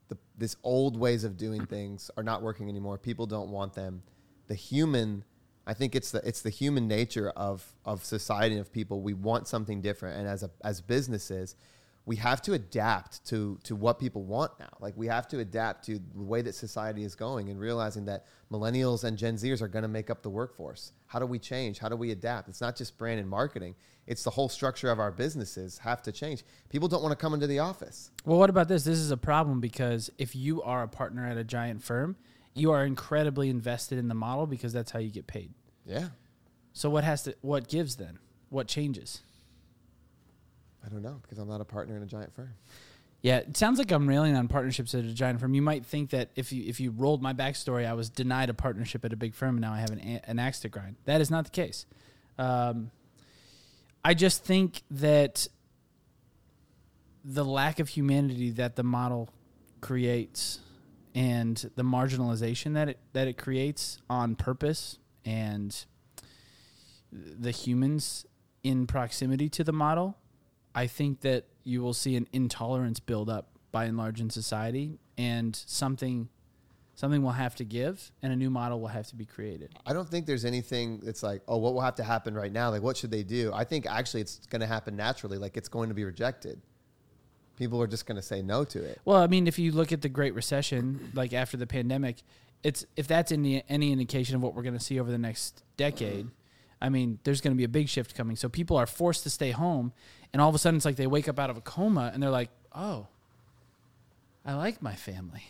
The, 0.08 0.16
this 0.38 0.56
old 0.62 0.96
ways 0.96 1.24
of 1.24 1.36
doing 1.36 1.66
things 1.66 2.10
are 2.16 2.22
not 2.22 2.42
working 2.42 2.68
anymore. 2.68 2.98
People 2.98 3.26
don't 3.26 3.50
want 3.50 3.74
them. 3.74 4.02
The 4.46 4.54
human, 4.54 5.24
I 5.66 5.74
think 5.74 5.96
it's 5.96 6.12
the 6.12 6.26
it's 6.26 6.42
the 6.42 6.50
human 6.50 6.86
nature 6.86 7.30
of 7.30 7.74
of 7.84 8.04
society 8.04 8.54
and 8.54 8.60
of 8.60 8.72
people. 8.72 9.00
We 9.00 9.14
want 9.14 9.48
something 9.48 9.80
different, 9.80 10.18
and 10.18 10.28
as 10.28 10.42
a 10.42 10.50
as 10.62 10.80
businesses, 10.80 11.56
we 12.06 12.16
have 12.16 12.40
to 12.42 12.54
adapt 12.54 13.26
to 13.26 13.58
to 13.64 13.74
what 13.74 13.98
people 13.98 14.22
want 14.22 14.52
now. 14.58 14.70
Like 14.80 14.94
we 14.96 15.08
have 15.08 15.26
to 15.28 15.40
adapt 15.40 15.84
to 15.86 15.98
the 15.98 16.22
way 16.22 16.40
that 16.40 16.54
society 16.54 17.02
is 17.02 17.14
going, 17.14 17.50
and 17.50 17.60
realizing 17.60 18.06
that 18.06 18.24
millennials 18.50 19.04
and 19.04 19.18
Gen 19.18 19.34
Zers 19.34 19.60
are 19.60 19.68
going 19.68 19.82
to 19.82 19.88
make 19.88 20.08
up 20.08 20.22
the 20.22 20.30
workforce. 20.30 20.92
How 21.06 21.18
do 21.18 21.26
we 21.26 21.38
change? 21.38 21.78
How 21.80 21.88
do 21.88 21.96
we 21.96 22.12
adapt? 22.12 22.48
It's 22.48 22.60
not 22.60 22.76
just 22.76 22.96
brand 22.96 23.20
and 23.20 23.28
marketing. 23.28 23.74
It's 24.06 24.22
the 24.22 24.30
whole 24.30 24.48
structure 24.48 24.88
of 24.90 25.00
our 25.00 25.10
businesses 25.10 25.78
have 25.78 26.00
to 26.02 26.12
change. 26.12 26.44
People 26.68 26.86
don't 26.86 27.02
want 27.02 27.10
to 27.10 27.16
come 27.16 27.34
into 27.34 27.48
the 27.48 27.58
office. 27.58 28.12
Well, 28.24 28.38
what 28.38 28.50
about 28.50 28.68
this? 28.68 28.84
This 28.84 28.98
is 28.98 29.10
a 29.10 29.16
problem 29.16 29.60
because 29.60 30.10
if 30.16 30.36
you 30.36 30.62
are 30.62 30.84
a 30.84 30.88
partner 30.88 31.26
at 31.26 31.36
a 31.36 31.42
giant 31.42 31.82
firm, 31.82 32.16
you 32.54 32.70
are 32.70 32.86
incredibly 32.86 33.50
invested 33.50 33.98
in 33.98 34.06
the 34.06 34.14
model 34.14 34.46
because 34.46 34.72
that's 34.72 34.92
how 34.92 35.00
you 35.00 35.10
get 35.10 35.26
paid. 35.26 35.52
Yeah. 35.84 36.08
So 36.72 36.88
what 36.88 37.02
has 37.02 37.24
to 37.24 37.34
what 37.40 37.68
gives 37.68 37.96
then? 37.96 38.20
What 38.48 38.68
changes? 38.68 39.22
I 40.86 40.88
don't 40.88 41.02
know 41.02 41.18
because 41.22 41.38
I'm 41.38 41.48
not 41.48 41.60
a 41.60 41.64
partner 41.64 41.96
in 41.96 42.02
a 42.02 42.06
giant 42.06 42.34
firm. 42.34 42.54
Yeah, 43.22 43.38
it 43.38 43.56
sounds 43.56 43.78
like 43.78 43.90
I'm 43.90 44.08
railing 44.08 44.36
on 44.36 44.46
partnerships 44.46 44.94
at 44.94 45.04
a 45.04 45.12
giant 45.12 45.40
firm. 45.40 45.52
You 45.54 45.62
might 45.62 45.84
think 45.84 46.10
that 46.10 46.30
if 46.36 46.52
you 46.52 46.64
if 46.66 46.78
you 46.78 46.92
rolled 46.92 47.22
my 47.22 47.32
backstory, 47.32 47.86
I 47.86 47.94
was 47.94 48.08
denied 48.08 48.50
a 48.50 48.54
partnership 48.54 49.04
at 49.04 49.12
a 49.12 49.16
big 49.16 49.34
firm, 49.34 49.56
and 49.56 49.62
now 49.62 49.72
I 49.72 49.80
have 49.80 49.90
an 49.90 49.98
an 49.98 50.38
axe 50.38 50.60
to 50.60 50.68
grind. 50.68 50.96
That 51.06 51.20
is 51.20 51.30
not 51.30 51.44
the 51.44 51.50
case. 51.50 51.86
Um, 52.38 52.90
I 54.04 54.14
just 54.14 54.44
think 54.44 54.82
that 54.90 55.48
the 57.24 57.44
lack 57.44 57.80
of 57.80 57.88
humanity 57.88 58.50
that 58.50 58.76
the 58.76 58.84
model 58.84 59.30
creates 59.80 60.60
and 61.16 61.70
the 61.74 61.82
marginalization 61.82 62.74
that 62.74 62.90
it 62.90 62.98
that 63.14 63.26
it 63.26 63.36
creates 63.38 63.98
on 64.08 64.36
purpose 64.36 64.98
and 65.24 65.84
the 67.10 67.50
humans 67.50 68.26
in 68.62 68.86
proximity 68.86 69.48
to 69.48 69.64
the 69.64 69.72
model, 69.72 70.16
I 70.76 70.86
think 70.86 71.22
that 71.22 71.46
you 71.64 71.82
will 71.82 71.94
see 71.94 72.16
an 72.16 72.28
intolerance 72.32 73.00
build 73.00 73.30
up 73.30 73.48
by 73.72 73.86
and 73.86 73.96
large 73.96 74.20
in 74.20 74.28
society, 74.30 74.98
and 75.16 75.56
something 75.56 76.28
something 76.94 77.22
will 77.22 77.32
have 77.32 77.54
to 77.56 77.64
give, 77.64 78.12
and 78.22 78.32
a 78.32 78.36
new 78.36 78.50
model 78.50 78.80
will 78.80 78.88
have 78.88 79.06
to 79.06 79.16
be 79.16 79.24
created. 79.24 79.70
I 79.86 79.92
don't 79.92 80.08
think 80.08 80.26
there's 80.26 80.44
anything 80.44 81.00
that's 81.02 81.22
like, 81.22 81.42
oh, 81.48 81.58
what 81.58 81.74
will 81.74 81.82
have 81.82 81.94
to 81.96 82.04
happen 82.04 82.34
right 82.34 82.52
now? 82.52 82.70
Like, 82.70 82.82
what 82.82 82.96
should 82.96 83.10
they 83.10 83.22
do? 83.22 83.52
I 83.54 83.64
think 83.64 83.86
actually 83.86 84.22
it's 84.22 84.46
going 84.46 84.60
to 84.60 84.66
happen 84.66 84.96
naturally. 84.96 85.36
Like, 85.38 85.56
it's 85.56 85.68
going 85.68 85.88
to 85.88 85.94
be 85.94 86.04
rejected. 86.04 86.60
People 87.56 87.80
are 87.82 87.86
just 87.86 88.06
going 88.06 88.16
to 88.16 88.22
say 88.22 88.40
no 88.42 88.64
to 88.64 88.82
it. 88.82 89.00
Well, 89.04 89.18
I 89.18 89.26
mean, 89.26 89.46
if 89.46 89.58
you 89.58 89.72
look 89.72 89.92
at 89.92 90.02
the 90.02 90.08
Great 90.08 90.34
Recession, 90.34 91.10
like 91.14 91.32
after 91.32 91.56
the 91.56 91.66
pandemic, 91.66 92.22
it's 92.62 92.84
if 92.96 93.06
that's 93.06 93.32
any 93.32 93.62
any 93.68 93.92
indication 93.92 94.34
of 94.34 94.42
what 94.42 94.54
we're 94.54 94.62
going 94.62 94.76
to 94.76 94.84
see 94.84 94.98
over 95.00 95.10
the 95.10 95.18
next 95.18 95.64
decade. 95.76 96.28
I 96.80 96.88
mean, 96.90 97.18
there's 97.24 97.40
going 97.40 97.52
to 97.54 97.56
be 97.56 97.64
a 97.64 97.68
big 97.68 97.88
shift 97.88 98.14
coming. 98.14 98.36
So 98.36 98.48
people 98.48 98.76
are 98.76 98.86
forced 98.86 99.22
to 99.22 99.30
stay 99.30 99.50
home, 99.50 99.92
and 100.32 100.42
all 100.42 100.48
of 100.48 100.54
a 100.54 100.58
sudden, 100.58 100.76
it's 100.76 100.84
like 100.84 100.96
they 100.96 101.06
wake 101.06 101.28
up 101.28 101.38
out 101.38 101.48
of 101.50 101.56
a 101.56 101.60
coma 101.62 102.10
and 102.12 102.22
they're 102.22 102.30
like, 102.30 102.50
"Oh, 102.74 103.06
I 104.44 104.54
like 104.54 104.82
my 104.82 104.94
family. 104.94 105.44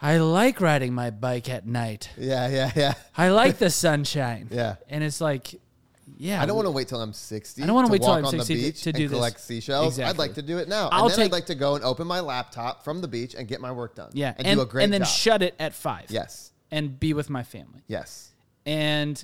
I 0.00 0.18
like 0.18 0.60
riding 0.60 0.92
my 0.94 1.10
bike 1.10 1.48
at 1.48 1.66
night. 1.66 2.10
Yeah, 2.16 2.48
yeah, 2.48 2.70
yeah. 2.76 2.94
I 3.16 3.30
like 3.30 3.58
the 3.58 3.70
sunshine." 3.70 4.48
Yeah. 4.52 4.76
and 4.88 5.02
it's 5.02 5.20
like, 5.20 5.60
yeah, 6.16 6.40
I 6.40 6.46
don't 6.46 6.56
want 6.56 6.66
to 6.66 6.70
wait 6.70 6.88
till 6.88 7.00
I'm 7.00 7.12
60. 7.12 7.62
I 7.62 7.66
don't 7.66 7.74
wanna 7.74 7.88
wait 7.88 8.00
till 8.00 8.08
walk 8.08 8.18
I'm 8.20 8.24
on 8.26 8.30
60 8.30 8.54
the 8.54 8.60
to- 8.60 8.66
beach 8.66 8.82
to 8.82 8.92
do 8.92 9.02
and 9.02 9.10
this. 9.10 9.16
collect 9.16 9.40
seashells. 9.40 9.98
I'd 10.00 10.18
like 10.18 10.34
to 10.34 10.42
do 10.42 10.58
it 10.58 10.68
now. 10.68 10.88
I'll 10.90 11.02
and 11.02 11.10
then 11.10 11.16
take- 11.18 11.24
I'd 11.26 11.32
like 11.32 11.46
to 11.46 11.54
go 11.54 11.74
and 11.74 11.84
open 11.84 12.06
my 12.06 12.20
laptop 12.20 12.84
from 12.84 13.00
the 13.00 13.08
beach 13.08 13.34
and 13.34 13.46
get 13.48 13.60
my 13.60 13.72
work 13.72 13.96
done. 13.96 14.10
yeah, 14.14 14.34
and, 14.38 14.46
and 14.46 14.56
do 14.58 14.62
a 14.62 14.66
great 14.66 14.84
and 14.84 14.92
then 14.92 15.00
job. 15.02 15.08
shut 15.08 15.42
it 15.42 15.54
at 15.58 15.74
five. 15.74 16.06
yes, 16.10 16.52
and 16.70 16.98
be 16.98 17.12
with 17.12 17.28
my 17.28 17.42
family. 17.42 17.82
yes. 17.88 18.30
And 18.64 19.22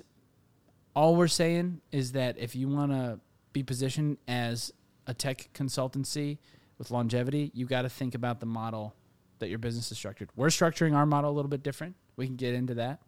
all 0.95 1.17
we're 1.17 1.29
saying 1.29 1.81
is 1.93 2.13
that 2.13 2.39
if 2.39 2.55
you 2.55 2.69
want 2.69 2.93
to 2.93 3.21
be 3.53 3.63
positioned 3.63 4.19
as 4.29 4.73
a 5.07 5.15
tech 5.15 5.49
consultancy 5.53 6.39
with 6.79 6.91
longevity, 6.91 7.51
you 7.55 7.67
got 7.67 7.83
to 7.83 7.89
think 7.89 8.15
about 8.15 8.41
the 8.41 8.47
model 8.47 8.95
that 9.39 9.49
your 9.49 9.59
business 9.59 9.91
is 9.91 9.99
structured. 9.99 10.31
We're 10.37 10.49
structuring 10.49 10.95
our 10.95 11.07
model 11.07 11.31
a 11.31 11.35
little 11.35 11.49
bit 11.49 11.63
different. 11.63 11.97
We 12.17 12.27
can 12.27 12.37
get 12.37 12.55
into 12.55 12.75
that. 12.75 13.01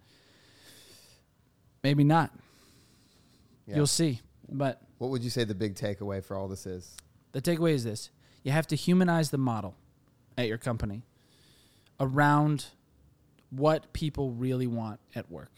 Maybe 1.83 2.05
not. 2.05 2.33
Yeah. 3.66 3.77
You'll 3.77 3.87
see. 3.87 4.20
But 4.49 4.81
What 4.99 5.11
would 5.11 5.22
you 5.22 5.31
say 5.31 5.44
the 5.44 5.55
big 5.55 5.75
takeaway 5.75 6.25
for 6.25 6.37
all 6.37 6.49
this 6.49 6.66
is? 6.66 6.96
the 7.33 7.42
takeaway 7.42 7.72
is 7.72 7.85
this 7.85 8.11
you 8.44 8.53
have 8.53 8.66
to 8.68 8.77
humanize 8.77 9.31
the 9.31 9.37
model 9.37 9.75
at 10.38 10.46
your 10.49 10.57
company 10.57 11.03
around 12.01 12.66
what 13.51 13.92
people 13.92 14.31
really 14.31 14.66
want 14.66 15.01
at 15.14 15.31
work. 15.31 15.51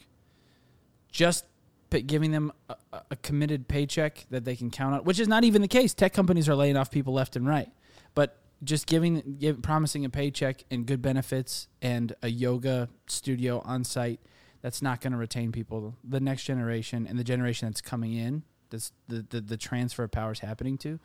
Just 1.11 1.45
giving 1.89 2.31
them 2.31 2.51
a, 2.69 2.75
a- 2.93 3.15
committed 3.17 3.67
paycheck 3.67 4.25
that 4.29 4.45
they 4.45 4.55
can 4.55 4.69
count 4.69 4.95
on, 4.95 5.03
which 5.03 5.19
is 5.19 5.27
not 5.27 5.43
even 5.43 5.61
the 5.61 5.67
case. 5.67 5.93
Tech 5.93 6.13
companies 6.13 6.47
are 6.47 6.55
laying 6.55 6.77
off 6.77 6.91
people 6.91 7.13
left 7.13 7.35
and 7.35 7.47
right. 7.47 7.69
But 8.15 8.37
just 8.63 8.87
giving, 8.87 9.37
give, 9.39 9.61
promising 9.61 10.05
a 10.05 10.09
paycheck 10.09 10.63
and 10.69 10.85
good 10.85 11.01
benefits 11.01 11.67
and 11.81 12.13
a 12.21 12.29
yoga 12.29 12.89
studio 13.07 13.61
on 13.65 13.83
site, 13.83 14.19
that's 14.61 14.81
not 14.81 15.01
going 15.01 15.13
to 15.13 15.17
retain 15.17 15.51
people. 15.51 15.95
The 16.03 16.19
next 16.19 16.43
generation 16.43 17.07
and 17.07 17.17
the 17.17 17.23
generation 17.23 17.69
that's 17.69 17.81
coming 17.81 18.13
in, 18.13 18.43
this, 18.69 18.91
the, 19.07 19.25
the, 19.29 19.41
the 19.41 19.57
transfer 19.57 20.03
of 20.03 20.11
power 20.11 20.31
is 20.31 20.39
happening 20.39 20.77
to, 20.79 20.99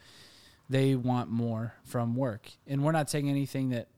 they 0.68 0.94
want 0.94 1.30
more 1.30 1.74
from 1.84 2.16
work. 2.16 2.50
And 2.66 2.82
we're 2.82 2.92
not 2.92 3.08
saying 3.10 3.28
anything 3.30 3.68
that 3.70 3.88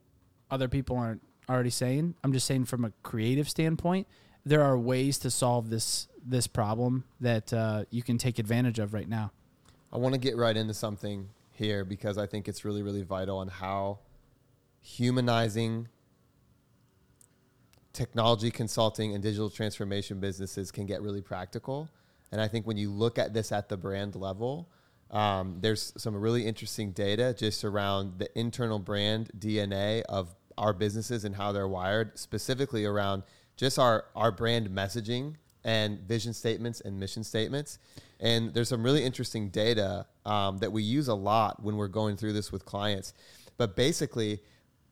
other 0.51 0.68
people 0.68 0.96
aren't 0.96 1.22
already 1.49 1.70
saying. 1.70 2.14
I'm 2.22 2.33
just 2.33 2.46
saying 2.46 2.66
from 2.66 2.85
a 2.85 2.92
creative 3.03 3.49
standpoint, 3.49 4.07
there 4.46 4.62
are 4.62 4.78
ways 4.78 5.18
to 5.18 5.30
solve 5.30 5.68
this 5.68 6.06
this 6.24 6.46
problem 6.46 7.04
that 7.20 7.52
uh, 7.52 7.85
you 7.90 8.02
can 8.02 8.16
take 8.16 8.38
advantage 8.38 8.78
of 8.78 8.94
right 8.94 9.09
now. 9.09 9.32
I 9.92 9.98
want 9.98 10.14
to 10.14 10.20
get 10.20 10.37
right 10.37 10.56
into 10.56 10.74
something 10.74 11.28
here 11.52 11.85
because 11.85 12.18
I 12.18 12.26
think 12.26 12.48
it's 12.48 12.64
really, 12.64 12.82
really 12.82 13.02
vital 13.02 13.38
on 13.38 13.48
how 13.48 14.00
humanizing 14.80 15.88
technology 17.92 18.50
consulting 18.50 19.14
and 19.14 19.22
digital 19.22 19.48
transformation 19.48 20.20
businesses 20.20 20.70
can 20.70 20.87
get 20.87 21.00
really 21.00 21.22
practical. 21.22 21.88
And 22.32 22.40
I 22.40 22.48
think 22.48 22.66
when 22.66 22.76
you 22.76 22.90
look 22.90 23.18
at 23.18 23.32
this 23.32 23.52
at 23.52 23.68
the 23.68 23.76
brand 23.76 24.16
level, 24.16 24.68
um, 25.11 25.59
there's 25.61 25.92
some 25.96 26.14
really 26.16 26.44
interesting 26.44 26.90
data 26.90 27.35
just 27.37 27.64
around 27.64 28.18
the 28.18 28.28
internal 28.38 28.80
brand 28.80 29.30
DNA 29.38 30.02
of 30.09 30.35
our 30.59 30.72
businesses 30.72 31.24
and 31.24 31.37
how 31.37 31.52
they're 31.52 31.68
wired, 31.68 32.18
specifically 32.18 32.85
around 32.85 33.22
just 33.57 33.79
our, 33.79 34.05
our 34.14 34.31
brand 34.31 34.69
messaging 34.71 35.35
and 35.64 36.01
vision 36.01 36.33
statements 36.33 36.81
and 36.81 36.99
mission 36.99 37.25
statements. 37.25 37.79
And 38.21 38.55
there's 38.55 38.69
some 38.69 38.83
really 38.83 39.05
interesting 39.05 39.49
data 39.51 40.07
um, 40.25 40.59
that 40.59 40.73
we 40.73 40.83
use 40.83 41.09
a 41.09 41.14
lot 41.14 41.62
when 41.62 41.77
we're 41.77 41.88
going 41.88 42.16
through 42.16 42.33
this 42.33 42.53
with 42.53 42.64
clients. 42.64 43.12
But 43.59 43.77
basically, 43.77 44.40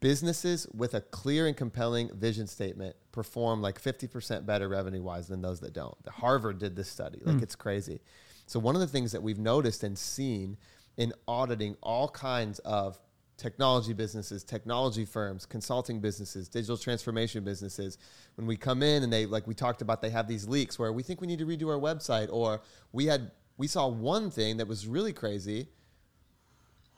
businesses 0.00 0.66
with 0.74 0.94
a 0.94 1.00
clear 1.00 1.46
and 1.46 1.56
compelling 1.56 2.10
vision 2.14 2.46
statement 2.46 2.96
perform 3.12 3.62
like 3.62 3.80
50% 3.80 4.44
better 4.44 4.68
revenue 4.68 5.02
wise 5.02 5.28
than 5.28 5.40
those 5.40 5.60
that 5.60 5.72
don't. 5.72 5.96
Harvard 6.08 6.58
did 6.58 6.76
this 6.76 6.88
study. 6.88 7.20
Like 7.24 7.42
it's 7.42 7.56
crazy. 7.56 8.00
So, 8.46 8.58
one 8.58 8.74
of 8.74 8.80
the 8.80 8.86
things 8.86 9.12
that 9.12 9.22
we've 9.22 9.38
noticed 9.38 9.82
and 9.82 9.96
seen 9.96 10.56
in 10.96 11.12
auditing 11.26 11.76
all 11.82 12.08
kinds 12.08 12.58
of 12.60 12.98
technology 13.36 13.92
businesses, 13.92 14.44
technology 14.44 15.04
firms, 15.04 15.46
consulting 15.46 16.00
businesses, 16.00 16.48
digital 16.48 16.76
transformation 16.76 17.44
businesses. 17.44 17.98
When 18.36 18.46
we 18.46 18.56
come 18.56 18.82
in 18.82 19.02
and 19.02 19.12
they 19.12 19.26
like 19.26 19.46
we 19.46 19.54
talked 19.54 19.82
about 19.82 20.02
they 20.02 20.10
have 20.10 20.28
these 20.28 20.46
leaks 20.46 20.78
where 20.78 20.92
we 20.92 21.02
think 21.02 21.20
we 21.20 21.26
need 21.26 21.38
to 21.40 21.46
redo 21.46 21.68
our 21.68 21.80
website 21.80 22.28
or 22.30 22.60
we 22.92 23.06
had 23.06 23.30
we 23.56 23.66
saw 23.66 23.88
one 23.88 24.30
thing 24.30 24.58
that 24.58 24.68
was 24.68 24.86
really 24.86 25.12
crazy. 25.12 25.68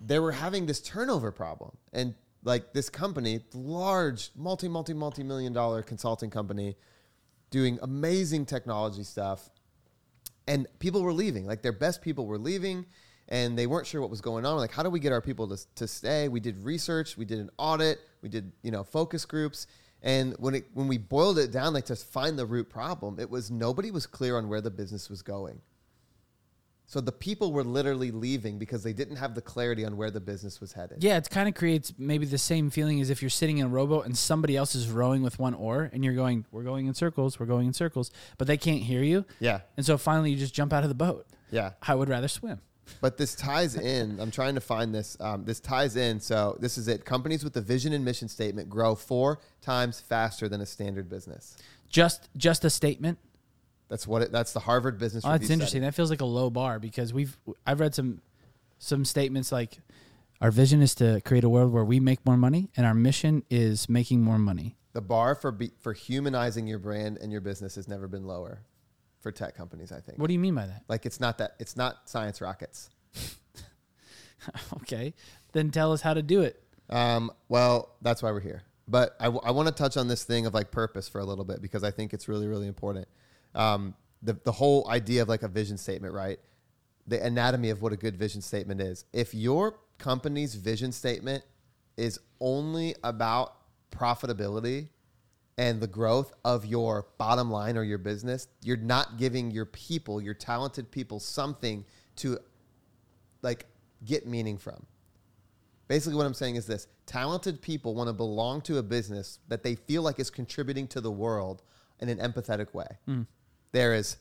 They 0.01 0.18
were 0.18 0.33
having 0.33 0.66
this 0.66 0.81
turnover 0.81 1.33
problem 1.33 1.77
and 1.92 2.14
like 2.44 2.72
this 2.72 2.88
company, 2.88 3.40
large 3.55 4.31
multi 4.37 4.68
multi 4.68 4.92
multi 4.92 5.22
million 5.22 5.53
dollar 5.53 5.83
consulting 5.83 6.31
company 6.31 6.77
doing 7.51 7.79
amazing 7.83 8.44
technology 8.44 9.03
stuff 9.03 9.51
and 10.46 10.66
people 10.79 11.03
were 11.03 11.12
leaving. 11.12 11.46
Like 11.46 11.62
their 11.62 11.72
best 11.72 12.03
people 12.03 12.27
were 12.27 12.38
leaving 12.38 12.87
and 13.28 13.58
they 13.58 13.66
weren't 13.66 13.86
sure 13.86 14.00
what 14.00 14.10
was 14.10 14.20
going 14.20 14.46
on. 14.46 14.56
Like, 14.56 14.72
how 14.72 14.82
do 14.82 14.90
we 14.90 15.00
get 15.00 15.12
our 15.12 15.20
people 15.20 15.48
to, 15.48 15.74
to 15.76 15.88
stay? 15.88 16.28
We 16.28 16.40
did 16.40 16.62
research, 16.64 17.16
we 17.16 17.24
did 17.24 17.38
an 17.38 17.50
audit, 17.58 18.00
we 18.22 18.28
did 18.28 18.52
you 18.62 18.70
know 18.70 18.84
focus 18.84 19.24
groups, 19.24 19.66
and 20.02 20.34
when 20.38 20.54
it 20.54 20.66
when 20.74 20.88
we 20.88 20.98
boiled 20.98 21.38
it 21.38 21.50
down, 21.50 21.74
like 21.74 21.86
to 21.86 21.96
find 21.96 22.38
the 22.38 22.46
root 22.46 22.68
problem, 22.68 23.18
it 23.18 23.30
was 23.30 23.50
nobody 23.50 23.90
was 23.90 24.06
clear 24.06 24.36
on 24.36 24.48
where 24.48 24.60
the 24.60 24.70
business 24.70 25.10
was 25.10 25.22
going. 25.22 25.60
So 26.88 27.00
the 27.00 27.12
people 27.12 27.52
were 27.52 27.64
literally 27.64 28.12
leaving 28.12 28.58
because 28.58 28.84
they 28.84 28.92
didn't 28.92 29.16
have 29.16 29.34
the 29.34 29.42
clarity 29.42 29.84
on 29.84 29.96
where 29.96 30.12
the 30.12 30.20
business 30.20 30.60
was 30.60 30.72
headed. 30.72 31.02
Yeah, 31.02 31.16
it 31.16 31.28
kind 31.28 31.48
of 31.48 31.54
creates 31.56 31.92
maybe 31.98 32.26
the 32.26 32.38
same 32.38 32.70
feeling 32.70 33.00
as 33.00 33.10
if 33.10 33.20
you're 33.20 33.28
sitting 33.28 33.58
in 33.58 33.66
a 33.66 33.68
rowboat 33.68 34.06
and 34.06 34.16
somebody 34.16 34.56
else 34.56 34.76
is 34.76 34.88
rowing 34.88 35.22
with 35.22 35.40
one 35.40 35.52
oar 35.52 35.90
and 35.92 36.04
you're 36.04 36.14
going, 36.14 36.46
we're 36.52 36.62
going 36.62 36.86
in 36.86 36.94
circles, 36.94 37.40
we're 37.40 37.46
going 37.46 37.66
in 37.66 37.72
circles, 37.72 38.12
but 38.38 38.46
they 38.46 38.56
can't 38.56 38.82
hear 38.82 39.02
you. 39.02 39.24
Yeah. 39.40 39.62
And 39.76 39.84
so 39.84 39.98
finally 39.98 40.30
you 40.30 40.36
just 40.36 40.54
jump 40.54 40.72
out 40.72 40.84
of 40.84 40.88
the 40.88 40.94
boat. 40.94 41.26
Yeah. 41.50 41.72
I 41.82 41.96
would 41.96 42.08
rather 42.08 42.28
swim. 42.28 42.60
But 43.01 43.16
this 43.16 43.35
ties 43.35 43.77
in. 43.77 44.18
I'm 44.20 44.31
trying 44.31 44.55
to 44.55 44.61
find 44.61 44.94
this. 44.94 45.16
Um, 45.20 45.44
this 45.44 45.61
ties 45.61 45.96
in. 45.96 46.20
So 46.20 46.57
this 46.61 46.79
is 46.79 46.88
it. 46.88 47.05
Companies 47.05 47.44
with 47.44 47.57
a 47.57 47.61
vision 47.61 47.92
and 47.92 48.05
mission 48.05 48.29
statement 48.29 48.68
grow 48.68 48.94
four 48.94 49.40
times 49.61 50.01
faster 50.01 50.49
than 50.49 50.61
a 50.61 50.66
standard 50.66 51.09
business. 51.09 51.57
Just 51.88 52.29
just 52.37 52.64
a 52.64 52.70
statement. 52.70 53.18
That's 53.88 54.07
what 54.07 54.22
it. 54.22 54.33
That's 54.33 54.53
the 54.53 54.61
Harvard 54.61 54.99
Business. 54.99 55.25
Oh, 55.25 55.31
that's 55.31 55.51
interesting. 55.51 55.81
study. 55.81 55.81
That 55.81 55.94
feels 55.94 56.11
like 56.11 56.20
a 56.20 56.27
low 56.27 56.51
bar 56.51 56.79
because 56.79 57.12
we've 57.12 57.37
I've 57.66 57.81
read 57.81 57.94
some 57.94 58.20
some 58.79 59.05
statements 59.05 59.53
like 59.53 59.79
our 60.40 60.51
vision 60.51 60.83
is 60.83 60.94
to 60.96 61.20
create 61.22 61.44
a 61.44 61.49
world 61.49 61.72
where 61.72 61.85
we 61.85 62.01
make 62.01 62.25
more 62.27 62.37
money 62.37 62.70
and 62.77 62.85
our 62.85 62.94
mission 62.94 63.42
is 63.51 63.88
making 63.88 64.22
more 64.22 64.38
money. 64.38 64.77
The 64.92 65.01
bar 65.01 65.35
for 65.35 65.53
be, 65.53 65.72
for 65.79 65.92
humanizing 65.92 66.66
your 66.66 66.79
brand 66.79 67.18
and 67.18 67.31
your 67.31 67.40
business 67.40 67.75
has 67.77 67.87
never 67.88 68.09
been 68.09 68.27
lower 68.27 68.61
for 69.26 69.32
tech 69.32 69.56
companies. 69.56 69.90
I 69.90 69.98
think. 69.98 70.20
What 70.20 70.28
do 70.28 70.34
you 70.34 70.38
mean 70.38 70.54
by 70.54 70.66
that? 70.66 70.84
Like 70.86 71.04
it's 71.04 71.18
not 71.18 71.38
that. 71.38 71.56
It's 71.58 71.76
not 71.76 72.08
science 72.08 72.40
rockets. 72.40 72.90
okay. 74.76 75.14
Then 75.50 75.72
tell 75.72 75.92
us 75.92 76.00
how 76.00 76.14
to 76.14 76.22
do 76.22 76.42
it. 76.42 76.62
Um, 76.88 77.32
well, 77.48 77.96
that's 78.02 78.22
why 78.22 78.30
we're 78.30 78.38
here. 78.38 78.62
But 78.86 79.16
I, 79.18 79.24
w- 79.24 79.42
I 79.44 79.50
want 79.50 79.66
to 79.66 79.74
touch 79.74 79.96
on 79.96 80.06
this 80.06 80.22
thing 80.22 80.46
of 80.46 80.54
like 80.54 80.70
purpose 80.70 81.08
for 81.08 81.20
a 81.20 81.24
little 81.24 81.44
bit 81.44 81.60
because 81.60 81.82
I 81.82 81.90
think 81.90 82.14
it's 82.14 82.28
really, 82.28 82.46
really 82.46 82.68
important. 82.68 83.08
Um, 83.56 83.96
the, 84.22 84.34
the 84.44 84.52
whole 84.52 84.88
idea 84.88 85.22
of 85.22 85.28
like 85.28 85.42
a 85.42 85.48
vision 85.48 85.76
statement, 85.76 86.14
right? 86.14 86.38
The 87.08 87.20
anatomy 87.20 87.70
of 87.70 87.82
what 87.82 87.92
a 87.92 87.96
good 87.96 88.16
vision 88.16 88.42
statement 88.42 88.80
is. 88.80 89.06
If 89.12 89.34
your 89.34 89.80
company's 89.98 90.54
vision 90.54 90.92
statement 90.92 91.42
is 91.96 92.20
only 92.38 92.94
about 93.02 93.56
profitability 93.90 94.90
and 95.58 95.80
the 95.80 95.86
growth 95.86 96.32
of 96.44 96.66
your 96.66 97.06
bottom 97.18 97.50
line 97.50 97.76
or 97.76 97.82
your 97.82 97.98
business, 97.98 98.48
you're 98.62 98.76
not 98.76 99.16
giving 99.16 99.50
your 99.50 99.64
people, 99.64 100.20
your 100.20 100.34
talented 100.34 100.90
people, 100.90 101.18
something 101.18 101.84
to 102.16 102.38
like 103.42 103.66
get 104.04 104.26
meaning 104.26 104.58
from. 104.58 104.84
Basically, 105.88 106.16
what 106.16 106.26
I'm 106.26 106.34
saying 106.34 106.56
is 106.56 106.66
this 106.66 106.88
talented 107.06 107.62
people 107.62 107.94
want 107.94 108.08
to 108.08 108.12
belong 108.12 108.60
to 108.62 108.78
a 108.78 108.82
business 108.82 109.38
that 109.48 109.62
they 109.62 109.76
feel 109.76 110.02
like 110.02 110.18
is 110.18 110.30
contributing 110.30 110.88
to 110.88 111.00
the 111.00 111.10
world 111.10 111.62
in 112.00 112.08
an 112.08 112.18
empathetic 112.18 112.74
way. 112.74 112.86
Hmm. 113.06 113.22
There 113.72 113.94
is 113.94 114.16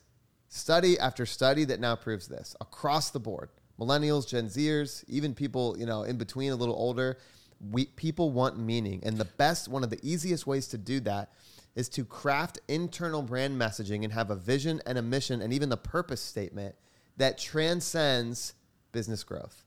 study 0.48 0.98
after 1.00 1.26
study 1.26 1.66
that 1.66 1.80
now 1.80 1.96
proves 1.96 2.28
this 2.28 2.56
across 2.62 3.10
the 3.10 3.20
board. 3.20 3.50
Millennials, 3.80 4.28
Gen 4.28 4.46
Zers, 4.46 5.04
even 5.08 5.34
people, 5.34 5.76
you 5.78 5.86
know, 5.86 6.04
in 6.04 6.18
between 6.18 6.52
a 6.52 6.56
little 6.56 6.76
older, 6.76 7.18
we 7.60 7.86
people 7.86 8.32
want 8.32 8.58
meaning. 8.58 9.02
And 9.04 9.18
the 9.18 9.26
best, 9.26 9.68
one 9.68 9.84
of 9.84 9.90
the 9.90 10.00
easiest 10.02 10.46
ways 10.48 10.68
to 10.70 10.78
do 10.78 11.00
that 11.02 11.32
is 11.76 11.90
to 11.90 12.06
craft 12.06 12.60
internal 12.68 13.22
brand 13.22 13.60
messaging 13.60 14.04
and 14.04 14.14
have 14.14 14.30
a 14.30 14.36
vision 14.36 14.82
and 14.86 14.98
a 14.98 15.02
mission 15.02 15.42
and 15.42 15.52
even 15.52 15.70
the 15.70 15.78
purpose 15.78 16.22
statement 16.22 16.76
that 17.18 17.38
transcends 17.38 18.54
business 18.92 19.24
growth. 19.24 19.64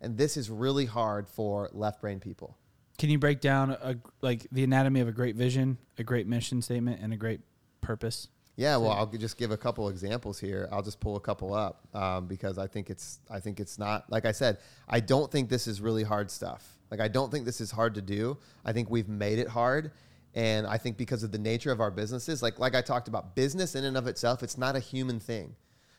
And 0.00 0.18
this 0.18 0.36
is 0.36 0.50
really 0.50 0.84
hard 0.84 1.28
for 1.28 1.70
left 1.72 2.00
brain 2.00 2.20
people. 2.20 2.56
Can 2.98 3.10
you 3.10 3.18
break 3.18 3.40
down 3.40 3.70
a, 3.70 3.96
like 4.22 4.46
the 4.52 4.64
anatomy 4.64 5.00
of 5.00 5.08
a 5.08 5.12
great 5.12 5.36
vision, 5.36 5.78
a 5.98 6.04
great 6.04 6.26
mission 6.26 6.62
statement, 6.62 7.00
and 7.02 7.12
a 7.12 7.16
great 7.16 7.40
purpose? 7.80 8.28
Yeah, 8.56 8.78
well, 8.78 8.92
I'll 8.92 9.06
just 9.06 9.36
give 9.36 9.50
a 9.50 9.56
couple 9.56 9.86
examples 9.90 10.38
here. 10.38 10.66
I'll 10.72 10.82
just 10.82 10.98
pull 10.98 11.16
a 11.16 11.20
couple 11.20 11.52
up 11.52 11.86
um, 11.94 12.26
because 12.26 12.56
I 12.56 12.66
think 12.66 12.88
it's 12.88 13.20
I 13.30 13.38
think 13.38 13.60
it's 13.60 13.78
not 13.78 14.10
like 14.10 14.24
I 14.24 14.32
said. 14.32 14.58
I 14.88 15.00
don't 15.00 15.30
think 15.30 15.50
this 15.50 15.66
is 15.66 15.82
really 15.82 16.04
hard 16.04 16.30
stuff. 16.30 16.75
Like 16.90 17.00
I 17.00 17.08
don't 17.08 17.30
think 17.30 17.44
this 17.44 17.60
is 17.60 17.70
hard 17.70 17.94
to 17.94 18.02
do. 18.02 18.38
I 18.64 18.72
think 18.72 18.90
we've 18.90 19.08
made 19.08 19.38
it 19.38 19.48
hard, 19.48 19.92
and 20.34 20.66
I 20.66 20.78
think 20.78 20.96
because 20.96 21.22
of 21.22 21.32
the 21.32 21.38
nature 21.38 21.72
of 21.72 21.80
our 21.80 21.90
businesses, 21.90 22.42
like 22.42 22.58
like 22.58 22.74
I 22.74 22.82
talked 22.82 23.08
about, 23.08 23.34
business 23.34 23.74
in 23.74 23.84
and 23.84 23.96
of 23.96 24.06
itself, 24.06 24.42
it's 24.42 24.58
not 24.58 24.76
a 24.76 24.80
human 24.80 25.20
thing. 25.20 25.56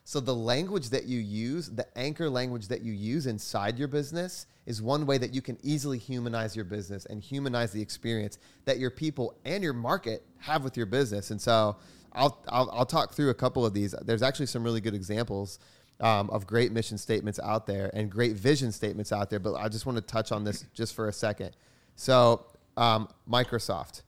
So 0.07 0.21
the 0.21 0.33
language 0.33 0.91
that 0.91 1.03
you 1.03 1.19
use, 1.19 1.67
the 1.69 1.85
anchor 1.97 2.29
language 2.29 2.69
that 2.69 2.81
you 2.81 2.93
use 2.93 3.27
inside 3.27 3.77
your 3.77 3.89
business, 3.89 4.45
is 4.65 4.81
one 4.81 5.05
way 5.05 5.17
that 5.17 5.33
you 5.33 5.41
can 5.41 5.57
easily 5.63 5.97
humanize 5.97 6.55
your 6.55 6.63
business 6.63 7.05
and 7.07 7.21
humanize 7.21 7.73
the 7.73 7.81
experience 7.81 8.37
that 8.63 8.79
your 8.79 8.89
people 8.89 9.37
and 9.43 9.61
your 9.61 9.73
market 9.73 10.23
have 10.39 10.63
with 10.63 10.77
your 10.77 10.85
business. 10.85 11.31
And 11.31 11.41
so 11.41 11.75
I'll, 12.13 12.41
I'll, 12.47 12.69
I'll 12.71 12.85
talk 12.85 13.15
through 13.15 13.31
a 13.31 13.33
couple 13.33 13.65
of 13.65 13.73
these. 13.73 13.93
There's 14.05 14.21
actually 14.21 14.45
some 14.45 14.63
really 14.63 14.79
good 14.79 14.95
examples 14.95 15.59
um, 15.99 16.29
of 16.29 16.45
great 16.45 16.71
mission 16.71 16.97
statements 16.97 17.39
out 17.43 17.65
there 17.65 17.89
and 17.93 18.09
great 18.11 18.35
vision 18.35 18.71
statements 18.71 19.11
out 19.11 19.29
there, 19.29 19.39
but 19.39 19.55
I 19.55 19.67
just 19.69 19.85
want 19.85 19.97
to 19.97 20.01
touch 20.03 20.31
on 20.31 20.43
this 20.43 20.65
just 20.73 20.93
for 20.95 21.07
a 21.07 21.13
second. 21.13 21.51
So, 21.95 22.45
um, 22.75 23.07
Microsoft, 23.29 24.03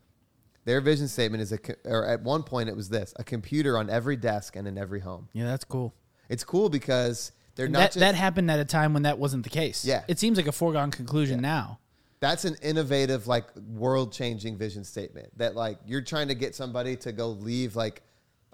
their 0.65 0.81
vision 0.81 1.07
statement 1.07 1.41
is 1.41 1.51
a, 1.51 1.57
co- 1.57 1.73
or 1.85 2.05
at 2.05 2.21
one 2.21 2.43
point 2.43 2.69
it 2.69 2.75
was 2.75 2.89
this 2.89 3.13
a 3.17 3.23
computer 3.23 3.77
on 3.77 3.89
every 3.89 4.15
desk 4.15 4.55
and 4.55 4.67
in 4.67 4.77
every 4.77 4.99
home. 4.99 5.27
Yeah, 5.33 5.45
that's 5.45 5.63
cool. 5.65 5.93
It's 6.29 6.43
cool 6.43 6.69
because 6.69 7.31
they're 7.55 7.65
And 7.65 7.73
not 7.73 7.79
that, 7.79 7.85
just, 7.87 7.99
that 7.99 8.13
happened 8.15 8.51
at 8.51 8.59
a 8.59 8.65
time 8.65 8.93
when 8.93 9.03
that 9.03 9.17
wasn't 9.17 9.43
the 9.43 9.49
case. 9.49 9.83
Yeah. 9.83 10.03
It 10.07 10.19
seems 10.19 10.37
like 10.37 10.45
a 10.47 10.51
foregone 10.51 10.91
conclusion 10.91 11.41
now. 11.41 11.79
that's 12.19 12.45
an 12.45 12.55
innovative 12.61 13.25
like 13.27 13.45
world 13.55 14.13
changing 14.13 14.57
vision 14.57 14.83
statement 14.83 15.35
that 15.37 15.55
like 15.55 15.79
you're 15.87 16.01
trying 16.01 16.27
to 16.27 16.35
get 16.35 16.53
somebody 16.53 16.95
to 16.97 17.11
go 17.11 17.29
leave 17.29 17.75
like 17.75 18.03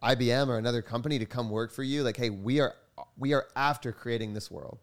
IBM 0.04 0.48
or 0.48 0.58
another 0.58 0.82
company 0.82 1.19
to 1.19 1.26
come 1.26 1.50
work 1.50 1.71
for 1.71 1.82
you 1.84 2.04
like 2.04 2.15
hey 2.15 2.30
we 2.30 2.60
are 2.62 2.76
we 3.17 3.34
are 3.34 3.47
after 3.56 3.91
creating 3.91 4.34
this 4.34 4.49
world. 4.51 4.80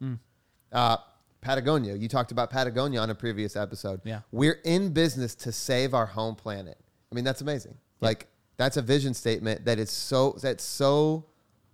Uh, 0.72 0.96
Patagonia 1.40 1.94
you 1.96 2.08
talked 2.08 2.30
about 2.32 2.50
Patagonia 2.50 3.00
on 3.00 3.10
a 3.10 3.14
previous 3.14 3.56
episode. 3.56 4.00
Yeah. 4.04 4.20
we're 4.30 4.60
in 4.64 4.92
business 4.92 5.34
to 5.36 5.52
save 5.52 5.92
our 5.92 6.06
home 6.06 6.34
planet. 6.36 6.78
I 7.10 7.14
mean 7.14 7.24
that's 7.24 7.40
amazing. 7.40 7.76
Like 8.00 8.28
that's 8.56 8.76
a 8.76 8.82
vision 8.82 9.12
statement 9.14 9.64
that 9.64 9.78
is 9.78 9.90
so 9.90 10.36
that's 10.40 10.62
so 10.64 11.26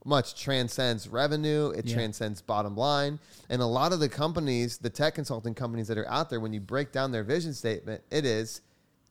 much 0.05 0.41
transcends 0.43 1.07
revenue 1.07 1.69
it 1.71 1.85
Yeah. 1.85 1.95
transcends 1.97 2.41
bottom 2.41 2.77
line. 2.77 3.19
And 3.51 3.61
a 3.61 3.67
lot 3.67 3.93
of 3.93 4.01
the 4.01 4.09
companies 4.09 4.79
the 4.79 4.89
tech 4.91 5.15
consulting 5.15 5.55
companies 5.55 5.87
that 5.89 5.99
are 5.99 6.09
out 6.09 6.31
there 6.31 6.41
when 6.41 6.53
you 6.55 6.61
break 6.61 6.91
down 6.93 7.13
their 7.13 7.25
vision 7.25 7.53
statement 7.53 8.03
it 8.11 8.25
is 8.25 8.63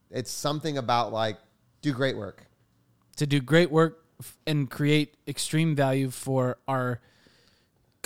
it's 0.09 0.31
something 0.31 0.77
about 0.77 1.13
like 1.13 1.37
do 1.83 1.93
great 1.93 2.17
work. 2.17 2.47
To 3.17 3.27
do 3.27 3.39
great 3.41 3.69
work 3.71 4.03
and 4.47 4.69
create 4.71 5.15
extreme 5.27 5.75
value 5.75 6.09
for 6.09 6.57
our 6.67 6.99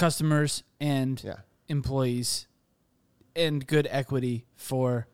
customers 0.02 0.64
and 0.80 1.22
Yeah. 1.24 1.36
employees 1.68 2.48
and 3.36 3.66
good 3.68 3.88
equity 3.92 4.46
for 4.56 5.08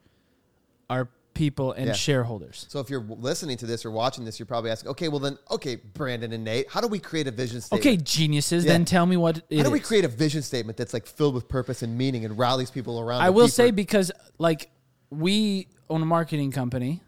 our 0.89 1.09
people 1.33 1.73
and 1.73 1.87
Yeah. 1.87 1.93
shareholders. 1.93 2.65
so 2.69 2.79
if 2.79 2.89
you're 2.89 3.03
listening 3.03 3.57
to 3.57 3.65
this 3.67 3.85
or 3.85 3.91
watching 3.91 4.23
this 4.25 4.39
you're 4.39 4.45
probably 4.47 4.71
asking 4.71 4.89
okay 4.89 5.07
well 5.09 5.19
then 5.19 5.37
okay 5.51 5.75
brandon 5.75 6.31
and 6.33 6.43
nate 6.43 6.65
how 6.69 6.81
do 6.81 6.87
we 6.87 6.97
create 6.99 7.27
a 7.27 7.31
vision 7.31 7.59
statement 7.61 7.85
Okay, 7.85 7.97
geniuses, 7.97 8.63
Yeah. 8.65 8.71
then 8.71 8.85
tell 8.85 9.05
me 9.05 9.17
what 9.17 9.43
it 9.49 9.57
how 9.57 9.63
do 9.65 9.69
we 9.69 9.79
create 9.81 10.03
a 10.05 10.07
vision 10.07 10.41
statement 10.41 10.77
that's 10.77 10.93
like 10.95 11.05
filled 11.05 11.35
with 11.35 11.47
purpose 11.47 11.83
and 11.83 11.95
meaning 11.97 12.25
and 12.25 12.39
rallies 12.39 12.71
people 12.71 12.99
around 12.99 13.21
I 13.21 13.29
will 13.29 13.45
deeper- 13.47 13.51
say 13.51 13.71
because 13.71 14.11
like 14.39 14.71
we 15.11 15.67
own 15.89 16.01
a 16.01 16.05
marketing 16.05 16.51
company 16.51 17.03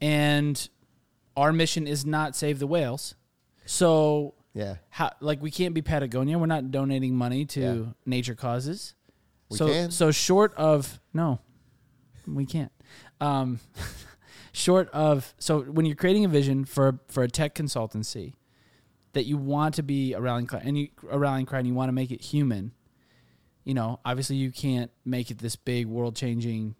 and 0.00 0.68
our 1.36 1.52
mission 1.52 1.86
is 1.86 2.06
not 2.06 2.34
save 2.36 2.58
the 2.60 2.66
whales. 2.66 3.14
So 3.66 4.34
Yeah. 4.58 4.76
How 4.90 5.12
like 5.20 5.40
we 5.40 5.52
can't 5.52 5.72
be 5.72 5.82
Patagonia. 5.82 6.36
We're 6.36 6.46
not 6.46 6.72
donating 6.72 7.14
money 7.14 7.44
to 7.46 7.60
Yeah. 7.60 7.92
nature 8.04 8.34
causes. 8.34 8.94
We 9.50 9.56
so 9.56 9.68
can. 9.68 9.90
so 9.92 10.10
short 10.10 10.52
of 10.56 10.98
no, 11.14 11.38
we 12.26 12.44
can't. 12.44 12.72
Um, 13.20 13.60
short 14.52 14.88
of 14.90 15.32
so 15.38 15.60
when 15.62 15.86
you're 15.86 15.94
creating 15.94 16.24
a 16.24 16.28
vision 16.28 16.64
for 16.64 16.98
for 17.06 17.22
a 17.22 17.28
tech 17.28 17.54
consultancy 17.54 18.34
that 19.12 19.26
you 19.26 19.36
want 19.36 19.76
to 19.76 19.82
be 19.84 20.12
a 20.12 20.20
rallying 20.20 20.48
cry 20.48 20.60
and 20.64 20.76
you 20.76 20.88
a 21.08 21.18
rallying 21.18 21.46
cry 21.46 21.60
and 21.60 21.68
you 21.68 21.74
want 21.74 21.88
to 21.88 21.92
make 21.92 22.10
it 22.10 22.20
human. 22.20 22.72
You 23.62 23.74
know, 23.74 24.00
obviously 24.04 24.36
you 24.36 24.50
can't 24.50 24.90
make 25.04 25.30
it 25.30 25.38
this 25.38 25.54
big 25.54 25.86
world 25.86 26.16
changing 26.16 26.74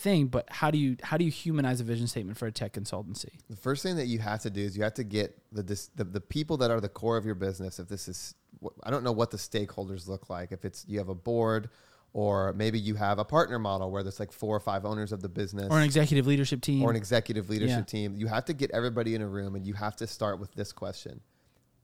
thing, 0.00 0.26
but 0.26 0.46
how 0.50 0.70
do 0.70 0.78
you 0.78 0.96
how 1.02 1.16
do 1.16 1.24
you 1.24 1.30
humanize 1.30 1.80
a 1.80 1.84
vision 1.84 2.06
statement 2.06 2.38
for 2.38 2.46
a 2.46 2.52
tech 2.52 2.72
consultancy? 2.72 3.30
The 3.48 3.56
first 3.56 3.82
thing 3.82 3.96
that 3.96 4.06
you 4.06 4.18
have 4.18 4.40
to 4.42 4.50
do 4.50 4.60
is 4.62 4.76
you 4.76 4.82
have 4.82 4.94
to 4.94 5.04
get 5.04 5.38
the 5.52 5.62
the, 5.94 6.04
the 6.04 6.20
people 6.20 6.56
that 6.58 6.70
are 6.70 6.80
the 6.80 6.88
core 6.88 7.16
of 7.16 7.24
your 7.24 7.34
business. 7.34 7.78
If 7.78 7.88
this 7.88 8.08
is, 8.08 8.34
I 8.82 8.90
don't 8.90 9.04
know 9.04 9.12
what 9.12 9.30
the 9.30 9.36
stakeholders 9.36 10.08
look 10.08 10.30
like. 10.30 10.52
If 10.52 10.64
it's 10.64 10.84
you 10.88 10.98
have 10.98 11.08
a 11.08 11.14
board, 11.14 11.68
or 12.12 12.52
maybe 12.54 12.78
you 12.78 12.94
have 12.96 13.18
a 13.18 13.24
partner 13.24 13.58
model 13.58 13.90
where 13.90 14.02
there's 14.02 14.18
like 14.18 14.32
four 14.32 14.56
or 14.56 14.60
five 14.60 14.84
owners 14.84 15.12
of 15.12 15.22
the 15.22 15.28
business, 15.28 15.68
Or 15.70 15.78
an 15.78 15.84
executive 15.84 16.26
leadership 16.26 16.60
team. 16.62 16.82
or 16.82 16.90
an 16.90 16.96
executive 16.96 17.48
leadership 17.50 17.78
Yeah. 17.78 17.82
team. 17.84 18.16
You 18.16 18.26
have 18.26 18.44
to 18.46 18.52
get 18.54 18.70
everybody 18.72 19.14
in 19.14 19.22
a 19.22 19.28
room, 19.28 19.54
and 19.54 19.66
you 19.66 19.74
have 19.74 19.96
to 19.96 20.06
start 20.06 20.40
with 20.40 20.52
this 20.54 20.72
question. 20.72 21.20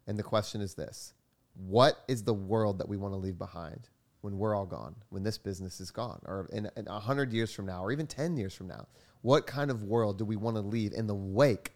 And 0.07 0.19
the 0.19 0.23
question 0.23 0.61
is 0.61 0.75
this: 0.75 1.13
What 1.55 2.03
is 2.09 2.25
the 2.25 2.35
world 2.35 2.79
that 2.79 2.89
we 2.89 2.97
want 2.97 3.13
to 3.15 3.19
leave 3.19 3.39
behind 3.39 3.89
when 4.27 4.37
we're 4.39 4.57
all 4.57 4.67
gone, 4.67 4.97
when 5.11 5.23
this 5.23 5.39
business 5.39 5.81
is 5.81 5.93
gone, 5.93 6.21
or 6.25 6.49
in 6.53 6.69
in 6.77 6.89
a 6.89 6.99
hundred 6.99 7.33
years 7.33 7.53
from 7.53 7.65
now, 7.65 7.81
or 7.85 7.93
even 7.93 8.09
ten 8.09 8.37
years 8.37 8.53
from 8.53 8.67
now? 8.67 8.89
What 9.23 9.47
kind 9.47 9.71
of 9.71 9.85
world 9.85 10.19
do 10.19 10.25
we 10.25 10.35
want 10.35 10.57
to 10.57 10.61
leave 10.61 10.93
in 10.93 11.07
the 11.07 11.15
wake 11.15 11.71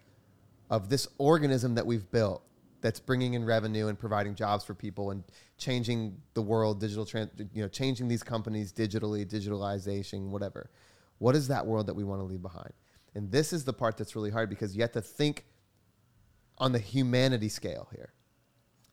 of 0.68 0.88
this 0.88 1.06
organism 1.18 1.76
that 1.76 1.86
we've 1.86 2.10
built? 2.10 2.42
That's 2.80 2.98
bringing 2.98 3.34
in 3.34 3.44
revenue 3.44 3.86
and 3.86 3.96
providing 3.96 4.34
jobs 4.34 4.64
for 4.64 4.74
people 4.74 5.12
and 5.12 5.22
changing 5.58 6.16
the 6.34 6.42
world, 6.42 6.80
digital, 6.80 7.04
tran- 7.04 7.30
you 7.54 7.62
know, 7.62 7.68
changing 7.68 8.08
these 8.08 8.24
companies 8.24 8.72
digitally, 8.72 9.24
digitalization, 9.24 10.30
whatever. 10.30 10.70
What 11.18 11.36
is 11.36 11.46
that 11.48 11.64
world 11.64 11.86
that 11.86 11.94
we 11.94 12.02
want 12.02 12.20
to 12.20 12.24
leave 12.24 12.42
behind? 12.42 12.72
And 13.14 13.30
this 13.30 13.52
is 13.52 13.64
the 13.64 13.72
part 13.72 13.96
that's 13.96 14.16
really 14.16 14.30
hard 14.30 14.50
because 14.50 14.74
you 14.74 14.82
have 14.82 14.92
to 14.92 15.02
think 15.02 15.44
on 16.58 16.72
the 16.72 16.80
humanity 16.80 17.48
scale 17.48 17.86
here. 17.92 18.12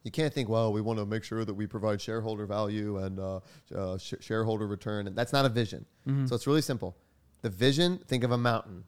You 0.08 0.12
can't 0.12 0.34
think, 0.34 0.48
well, 0.48 0.72
we 0.72 0.80
want 0.80 1.00
to 1.00 1.06
make 1.06 1.26
sure 1.26 1.44
that 1.44 1.54
we 1.54 1.68
provide 1.68 2.00
shareholder 2.00 2.46
value 2.46 2.96
and 3.00 3.20
uh, 3.20 3.42
uh, 3.76 3.98
sh- 3.98 4.14
shareholder 4.22 4.66
return. 4.66 5.06
And 5.06 5.18
that's 5.18 5.34
not 5.34 5.44
a 5.44 5.50
vision. 5.50 5.86
So 6.28 6.34
it's 6.34 6.48
really 6.48 6.62
simple. 6.62 6.96
The 7.42 7.50
vision, 7.50 8.00
think 8.08 8.24
of 8.24 8.32
a 8.32 8.38
mountain. 8.38 8.86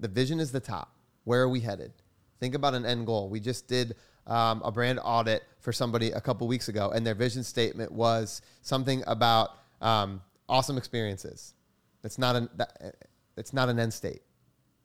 The 0.00 0.08
vision 0.08 0.40
is 0.40 0.50
the 0.50 0.58
top. 0.58 0.96
Where 1.22 1.42
are 1.42 1.48
we 1.48 1.60
headed? 1.60 1.92
Think 2.40 2.56
about 2.56 2.74
an 2.74 2.84
end 2.84 3.06
goal. 3.06 3.28
We 3.28 3.38
just 3.38 3.68
did 3.68 3.94
um, 4.26 4.60
a 4.64 4.72
brand 4.72 4.98
audit 5.00 5.44
for 5.60 5.72
somebody 5.72 6.10
a 6.10 6.20
couple 6.20 6.48
weeks 6.48 6.66
ago, 6.68 6.90
and 6.90 7.06
their 7.06 7.14
vision 7.14 7.44
statement 7.44 7.92
was 7.92 8.42
something 8.62 9.04
about 9.06 9.50
um, 9.80 10.20
awesome 10.48 10.76
experiences. 10.76 11.54
That's 12.02 12.18
not 12.18 12.34
an 12.34 12.48
that, 12.56 12.96
it's 13.36 13.52
not 13.52 13.68
an 13.68 13.78
end 13.78 13.94
state. 13.94 14.22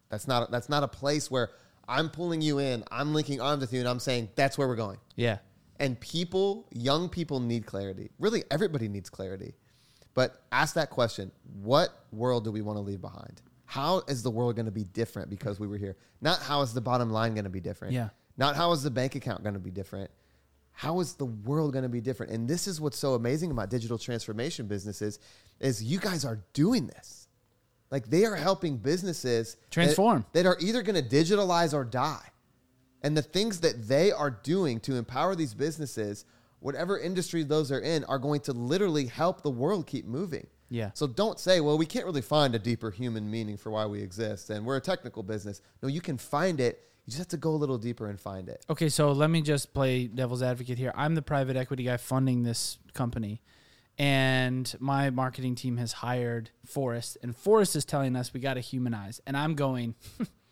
That's 0.09 0.27
not 0.27 0.51
that's 0.51 0.69
not 0.69 0.83
a 0.83 0.87
place 0.87 1.31
where 1.31 1.49
I'm 1.87 2.09
pulling 2.09 2.41
you 2.41 2.59
in, 2.59 2.83
I'm 2.91 3.15
linking 3.15 3.41
arms 3.41 3.61
with 3.61 3.73
you, 3.73 3.79
and 3.79 3.89
I'm 3.89 3.99
saying 3.99 4.29
that's 4.35 4.55
where 4.55 4.67
we're 4.67 4.75
going. 4.75 4.99
yeah. 5.15 5.39
And 5.83 5.99
people, 5.99 6.65
young 6.71 7.09
people 7.09 7.41
need 7.41 7.65
clarity. 7.65 8.09
Really, 8.17 8.45
everybody 8.49 8.87
needs 8.87 9.09
clarity. 9.09 9.53
But 10.13 10.43
ask 10.51 10.75
that 10.75 10.89
question 10.89 11.29
what 11.61 11.89
world 12.11 12.45
do 12.45 12.51
we 12.51 12.61
want 12.61 12.77
to 12.77 12.81
leave 12.81 13.01
behind? 13.01 13.41
How 13.65 13.99
is 14.07 14.23
the 14.23 14.31
world 14.31 14.55
going 14.55 14.65
to 14.67 14.71
be 14.71 14.85
different 14.85 15.29
because 15.29 15.59
we 15.59 15.67
were 15.67 15.77
here? 15.77 15.97
Not 16.21 16.39
how 16.41 16.61
is 16.61 16.73
the 16.73 16.79
bottom 16.79 17.09
line 17.09 17.33
going 17.33 17.43
to 17.43 17.49
be 17.49 17.59
different? 17.59 17.93
Yeah. 17.93 18.09
Not 18.37 18.55
how 18.55 18.71
is 18.71 18.81
the 18.81 18.91
bank 18.91 19.15
account 19.15 19.43
going 19.43 19.55
to 19.55 19.59
be 19.59 19.71
different? 19.71 20.09
How 20.71 20.99
is 21.01 21.15
the 21.15 21.25
world 21.25 21.73
going 21.73 21.83
to 21.83 21.89
be 21.89 21.99
different? 21.99 22.31
And 22.31 22.47
this 22.47 22.65
is 22.65 22.79
what's 22.79 22.97
so 22.97 23.15
amazing 23.15 23.51
about 23.51 23.69
digital 23.69 23.97
transformation 23.97 24.67
businesses 24.67 25.19
is 25.59 25.83
you 25.83 25.99
guys 25.99 26.23
are 26.23 26.39
doing 26.53 26.87
this. 26.87 27.27
Like 27.91 28.09
they 28.09 28.25
are 28.25 28.35
helping 28.35 28.77
businesses 28.77 29.55
that- 29.55 29.71
Transform. 29.71 30.25
that 30.31 30.45
are 30.45 30.57
either 30.61 30.81
going 30.81 30.95
to 30.95 31.07
digitalize 31.07 31.73
or 31.73 31.83
die. 31.83 32.25
And 33.03 33.17
the 33.17 33.21
things 33.21 33.59
that 33.59 33.87
they 33.87 34.11
are 34.11 34.31
doing 34.31 34.79
to 34.81 34.95
empower 34.95 35.35
these 35.35 35.53
businesses, 35.53 36.25
whatever 36.59 36.97
industry 36.97 37.43
those 37.43 37.71
are 37.71 37.81
in, 37.81 38.05
are 38.05 38.17
going 38.17 38.39
to 38.41 38.53
literally 38.53 39.05
help 39.05 39.43
the 39.43 39.51
world 39.51 39.85
keep 39.85 40.05
moving. 40.05 40.47
Yeah. 40.69 40.89
So 40.93 41.05
don't 41.05 41.39
say, 41.39 41.59
well, 41.59 41.77
we 41.77 41.85
can't 41.85 42.05
really 42.05 42.21
find 42.21 42.55
a 42.55 42.59
deeper 42.59 42.89
human 42.89 43.29
meaning 43.29 43.57
for 43.57 43.69
why 43.69 43.85
we 43.85 44.01
exist 44.01 44.49
and 44.49 44.65
we're 44.65 44.77
a 44.77 44.81
technical 44.81 45.21
business. 45.21 45.61
No, 45.83 45.87
you 45.87 46.01
can 46.01 46.17
find 46.17 46.59
it. 46.59 46.81
You 47.05 47.11
just 47.11 47.19
have 47.19 47.27
to 47.27 47.37
go 47.37 47.51
a 47.51 47.57
little 47.57 47.77
deeper 47.77 48.07
and 48.07 48.19
find 48.19 48.47
it. 48.47 48.65
Okay, 48.69 48.89
so 48.89 49.11
let 49.11 49.29
me 49.29 49.41
just 49.41 49.73
play 49.73 50.07
devil's 50.07 50.41
advocate 50.41 50.77
here. 50.77 50.93
I'm 50.95 51.15
the 51.15 51.21
private 51.21 51.57
equity 51.57 51.83
guy 51.83 51.97
funding 51.97 52.43
this 52.43 52.77
company, 52.93 53.41
and 53.97 54.73
my 54.79 55.09
marketing 55.09 55.55
team 55.55 55.75
has 55.77 55.91
hired 55.91 56.49
Forrest, 56.65 57.17
and 57.21 57.35
Forrest 57.35 57.75
is 57.75 57.83
telling 57.83 58.15
us 58.15 58.33
we 58.33 58.39
got 58.39 58.53
to 58.53 58.61
humanize, 58.61 59.21
and 59.27 59.35
I'm 59.35 59.55
going. 59.55 59.95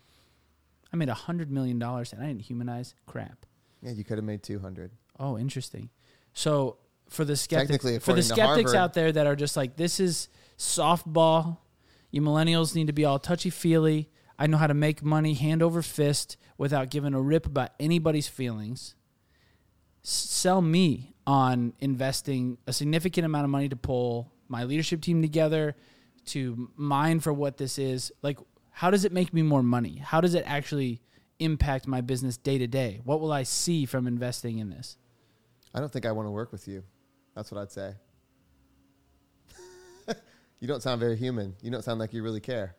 I 0.92 0.96
made 0.96 1.08
a 1.08 1.14
hundred 1.14 1.50
million 1.50 1.78
dollars, 1.78 2.12
and 2.12 2.22
I 2.22 2.26
didn't 2.26 2.42
humanize 2.42 2.94
crap. 3.06 3.46
Yeah, 3.82 3.92
you 3.92 4.04
could 4.04 4.18
have 4.18 4.24
made 4.24 4.42
200. 4.42 4.90
Oh, 5.18 5.38
interesting. 5.38 5.90
So 6.34 6.76
for 7.08 7.24
the 7.24 7.36
skeptics, 7.36 7.84
for 8.04 8.12
the 8.12 8.22
skeptics 8.22 8.72
Harvard- 8.72 8.76
out 8.76 8.94
there 8.94 9.12
that 9.12 9.26
are 9.26 9.36
just 9.36 9.56
like, 9.56 9.76
this 9.76 10.00
is 10.00 10.28
softball. 10.58 11.58
You 12.10 12.20
millennials 12.22 12.74
need 12.74 12.86
to 12.88 12.92
be 12.92 13.04
all 13.04 13.18
touchy 13.18 13.50
feely. 13.50 14.10
I 14.38 14.46
know 14.46 14.56
how 14.56 14.66
to 14.66 14.74
make 14.74 15.02
money 15.02 15.34
hand 15.34 15.62
over 15.62 15.82
fist 15.82 16.36
without 16.58 16.90
giving 16.90 17.14
a 17.14 17.20
rip 17.20 17.46
about 17.46 17.70
anybody's 17.80 18.28
feelings. 18.28 18.94
S- 20.04 20.10
sell 20.10 20.60
me 20.60 21.14
on 21.26 21.72
investing 21.80 22.58
a 22.66 22.72
significant 22.72 23.24
amount 23.24 23.44
of 23.44 23.50
money 23.50 23.68
to 23.68 23.76
pull 23.76 24.32
my 24.48 24.64
leadership 24.64 25.00
team 25.00 25.22
together, 25.22 25.76
to 26.26 26.70
mine 26.76 27.20
for 27.20 27.32
what 27.32 27.56
this 27.56 27.78
is. 27.78 28.12
Like, 28.22 28.38
how 28.72 28.90
does 28.90 29.04
it 29.04 29.12
make 29.12 29.32
me 29.32 29.42
more 29.42 29.62
money? 29.62 29.98
How 29.98 30.20
does 30.20 30.34
it 30.34 30.44
actually 30.46 31.00
impact 31.38 31.86
my 31.86 32.00
business 32.00 32.36
day 32.36 32.58
to 32.58 32.66
day? 32.66 33.00
What 33.04 33.20
will 33.20 33.32
I 33.32 33.42
see 33.44 33.86
from 33.86 34.06
investing 34.06 34.58
in 34.58 34.70
this? 34.70 34.96
I 35.74 35.80
don't 35.80 35.92
think 35.92 36.06
I 36.06 36.12
want 36.12 36.26
to 36.26 36.30
work 36.30 36.52
with 36.52 36.66
you. 36.68 36.82
That's 37.34 37.50
what 37.50 37.60
I'd 37.60 37.72
say. 37.72 37.94
you 40.60 40.68
don't 40.68 40.82
sound 40.82 41.00
very 41.00 41.16
human. 41.16 41.54
You 41.62 41.70
don't 41.70 41.82
sound 41.82 41.98
like 42.00 42.12
you 42.12 42.22
really 42.22 42.40
care. 42.40 42.76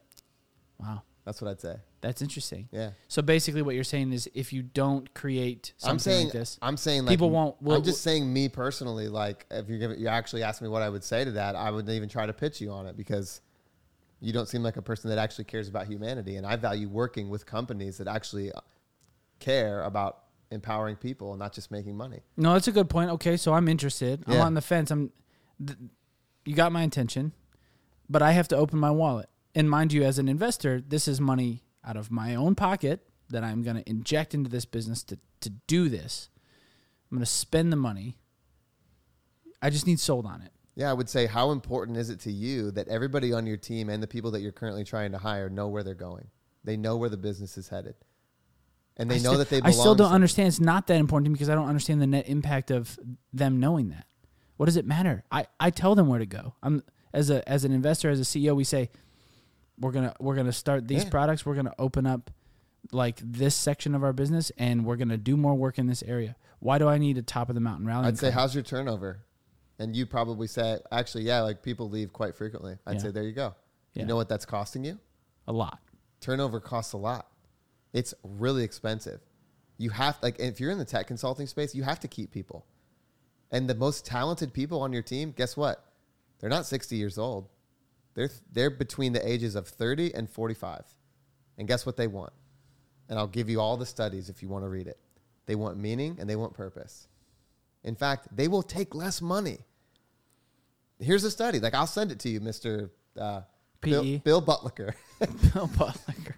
Wow. 0.79 1.01
That's 1.25 1.41
what 1.41 1.49
I'd 1.49 1.62
say. 1.62 1.77
That's 2.01 2.21
interesting. 2.21 2.67
Yeah. 2.71 2.91
So 3.08 3.21
basically, 3.21 3.62
what 3.62 3.75
you're 3.75 3.86
saying 3.86 4.12
is, 4.12 4.29
if 4.34 4.51
you 4.51 4.62
don't 4.62 5.13
create 5.13 5.73
something 5.77 5.93
I'm 5.93 5.99
saying 5.99 6.25
like 6.25 6.34
this, 6.34 6.60
I'm 6.62 6.75
saying 6.75 7.06
like 7.06 7.13
people 7.13 7.29
won't- 7.29 7.62
will- 7.62 7.77
I'm 7.77 7.84
just 7.84 8.01
saying 8.01 8.32
me 8.32 8.49
personally. 8.49 9.08
Like 9.08 9.45
if 9.49 9.69
you're 9.69 9.79
giving, 9.79 9.99
you 9.99 10.08
actually 10.10 10.43
asked 10.43 10.62
me 10.62 10.67
what 10.67 10.82
I 10.82 10.89
would 10.89 11.03
say 11.03 11.23
to 11.23 11.32
that, 11.32 11.56
I 11.56 11.71
wouldn't 11.71 11.93
even 11.95 12.10
try 12.10 12.25
to 12.25 12.34
pitch 12.34 12.60
you 12.60 12.71
on 12.71 12.88
it 12.88 12.97
because 12.97 13.39
you 14.23 14.31
don't 14.31 14.47
seem 14.47 14.63
like 14.63 14.77
a 14.77 14.81
person 14.81 15.09
that 15.09 15.19
actually 15.19 15.43
cares 15.43 15.67
about 15.67 15.86
humanity. 15.86 16.38
And 16.38 16.47
I 16.47 16.55
value 16.55 16.88
working 16.88 17.29
with 17.29 17.45
companies 17.45 17.97
that 17.97 18.07
actually 18.07 18.51
care 19.39 19.83
about 19.83 20.19
empowering 20.49 20.95
people 20.95 21.31
and 21.31 21.39
not 21.39 21.51
just 21.51 21.71
making 21.71 21.97
money. 21.97 22.21
no, 22.38 22.53
that's 22.53 22.69
a 22.69 22.71
good 22.71 22.89
point. 22.89 23.09
Okay, 23.12 23.36
so 23.36 23.53
I'm 23.53 23.67
interested. 23.67 24.23
I'm 24.25 24.39
on 24.39 24.53
the 24.53 24.62
fence. 24.62 24.91
I'm. 24.91 25.12
Th- 25.63 25.77
you 26.45 26.55
got 26.55 26.71
my 26.71 26.83
intention, 26.83 27.33
but 28.09 28.21
I 28.21 28.31
have 28.31 28.47
to 28.49 28.55
open 28.55 28.79
my 28.79 28.91
wallet. 28.91 29.29
And 29.55 29.69
mind 29.69 29.91
you, 29.93 30.03
as 30.03 30.17
an 30.19 30.27
investor, 30.29 30.81
this 30.81 31.07
is 31.07 31.19
money 31.19 31.63
out 31.86 31.97
of 31.97 32.09
my 32.09 32.33
own 32.33 32.55
pocket 32.55 33.05
that 33.29 33.43
I'm 33.43 33.62
going 33.62 33.75
to 33.75 33.89
inject 33.89 34.33
into 34.33 34.49
this 34.49 34.65
business 34.65 35.03
to 35.03 35.19
to 35.41 35.49
do 35.67 35.89
this. 35.89 36.29
I'm 37.12 37.17
going 37.17 37.25
to 37.25 37.31
spend 37.31 37.73
the 37.73 37.77
money. 37.77 38.17
I 39.62 39.69
just 39.69 39.86
need 39.86 39.99
sold 39.99 40.25
on 40.25 40.41
it. 40.41 40.51
Yeah, 40.75 40.89
I 40.89 40.93
would 40.93 41.09
say 41.09 41.25
how 41.27 41.51
important 41.51 41.97
is 41.97 42.09
it 42.09 42.19
to 42.21 42.31
you 42.31 42.71
that 42.71 42.88
everybody 42.88 43.31
on 43.31 43.45
your 43.45 43.57
team 43.57 43.89
and 43.89 44.01
the 44.01 44.07
people 44.07 44.31
that 44.31 44.41
you're 44.41 44.51
currently 44.51 44.83
trying 44.83 45.12
to 45.12 45.17
hire 45.19 45.49
know 45.49 45.67
where 45.67 45.83
they're 45.83 45.93
going? 45.93 46.27
They 46.63 46.77
know 46.77 46.97
where 46.97 47.09
the 47.09 47.17
business 47.17 47.57
is 47.57 47.67
headed. 47.69 47.95
And 48.97 49.09
they 49.09 49.15
I 49.15 49.17
know 49.19 49.29
still- 49.31 49.38
that 49.39 49.49
they 49.49 49.59
belong. 49.59 49.73
I 49.73 49.79
still 49.79 49.95
don't 49.95 50.12
understand. 50.12 50.47
It's 50.47 50.59
not 50.59 50.88
that 50.88 50.95
important 50.97 51.25
to 51.25 51.29
me 51.29 51.33
because 51.33 51.49
I 51.49 51.55
don't 51.55 51.67
understand 51.67 52.01
the 52.01 52.07
net 52.07 52.27
impact 52.27 52.71
of 52.71 52.97
them 53.31 53.59
knowing 53.59 53.89
that. 53.89 54.05
What 54.57 54.67
does 54.67 54.77
it 54.77 54.86
matter? 54.86 55.23
I, 55.31 55.47
I 55.59 55.69
tell 55.71 55.95
them 55.95 56.07
where 56.07 56.19
to 56.19 56.25
go. 56.25 56.53
I'm 56.63 56.83
as 57.13 57.29
a 57.29 57.47
as 57.49 57.65
an 57.65 57.71
investor, 57.71 58.09
as 58.09 58.19
a 58.19 58.23
CEO, 58.23 58.55
we 58.55 58.63
say 58.63 58.89
we're 59.79 59.91
gonna 59.91 60.13
we're 60.19 60.36
gonna 60.36 60.51
start 60.53 60.88
these 60.88 61.03
Yeah. 61.03 61.09
products. 61.09 61.45
We're 61.45 61.55
gonna 61.55 61.73
open 61.79 62.05
up 62.05 62.31
like 62.91 63.19
this 63.23 63.55
section 63.55 63.95
of 63.95 64.03
our 64.03 64.13
business, 64.13 64.51
and 64.57 64.86
we're 64.86 64.95
gonna 64.97 65.17
do 65.17 65.36
more 65.38 65.55
work 65.55 65.77
in 65.79 65.88
this 65.88 66.03
area. 66.03 66.36
Why 66.59 66.77
do 66.77 66.88
I 66.88 66.97
need 66.97 67.17
a 67.17 67.21
top 67.23 67.49
of 67.49 67.55
the 67.55 67.62
mountain 67.62 67.88
rally? 67.88 68.07
I'd 68.07 68.17
say, 68.19 68.29
how's 68.31 68.53
your 68.53 68.63
turnover? 68.63 69.19
And 69.84 69.96
you 69.96 70.06
probably 70.06 70.48
say, 70.48 70.78
actually, 70.91 71.24
yeah, 71.24 71.41
like 71.41 71.62
people 71.62 71.89
leave 71.89 72.13
quite 72.13 72.36
frequently. 72.36 72.78
I'd 72.88 72.93
Yeah. 72.96 73.02
say, 73.02 73.12
there 73.12 73.24
you 73.24 73.34
go. 73.34 73.54
Yeah. 73.93 74.04
You 74.04 74.08
know 74.08 74.15
what 74.15 74.30
that's 74.30 74.46
costing 74.46 74.84
you? 74.86 74.98
a 75.46 75.52
lot. 75.52 75.80
Turnover 76.22 76.62
costs 76.62 76.93
a 76.93 76.98
lot. 76.98 77.28
It's 77.91 78.13
really 78.24 78.63
expensive. 78.63 79.19
You 79.78 79.89
have, 79.89 80.17
like, 80.24 80.39
if 80.39 80.58
you're 80.62 80.72
in 80.72 80.78
the 80.78 80.86
tech 80.86 81.06
consulting 81.08 81.48
space, 81.48 81.76
you 81.76 81.84
have 81.84 82.00
to 82.00 82.08
keep 82.08 82.32
people. 82.32 82.65
And 83.52 83.69
the 83.69 83.76
most 83.76 84.06
talented 84.06 84.54
people 84.54 84.80
on 84.82 84.93
your 84.93 85.02
team, 85.02 85.34
guess 85.36 85.58
what? 85.58 85.84
They're 86.39 86.50
not 86.50 86.65
60 86.65 86.96
years 86.96 87.17
old. 87.17 87.50
They're, 88.13 88.30
they're 88.54 88.69
between 88.69 89.12
the 89.12 89.28
ages 89.30 89.54
of 89.56 89.67
30 89.67 90.13
and 90.15 90.30
45. 90.30 90.86
And 91.58 91.67
guess 91.67 91.86
what 91.86 91.98
they 91.98 92.08
want? 92.08 92.32
And 93.10 93.19
I'll 93.19 93.28
give 93.28 93.50
you 93.50 93.60
all 93.60 93.76
the 93.76 93.86
studies 93.86 94.30
if 94.30 94.41
you 94.41 94.48
want 94.48 94.63
to 94.63 94.69
read 94.69 94.88
it. 94.88 94.98
they 95.46 95.56
want 95.56 95.78
meaning, 95.78 96.15
and 96.22 96.30
they 96.30 96.38
want 96.38 96.54
purpose. 96.54 97.10
In 97.84 97.96
fact, 97.96 98.30
they 98.34 98.48
will 98.48 98.63
take 98.63 98.96
less 98.96 99.22
money. 99.22 99.58
Here's 101.03 101.23
a 101.23 101.31
study. 101.31 101.59
Like 101.59 101.73
I'll 101.73 101.87
send 101.87 102.11
it 102.11 102.19
to 102.19 102.29
you, 102.29 102.39
Mister 102.39 102.91
uh, 103.19 103.41
Bill. 103.81 104.19
Bill 104.19 104.41
Butlicker. 104.41 104.93
Bill 105.53 105.69
Butler. 105.77 106.37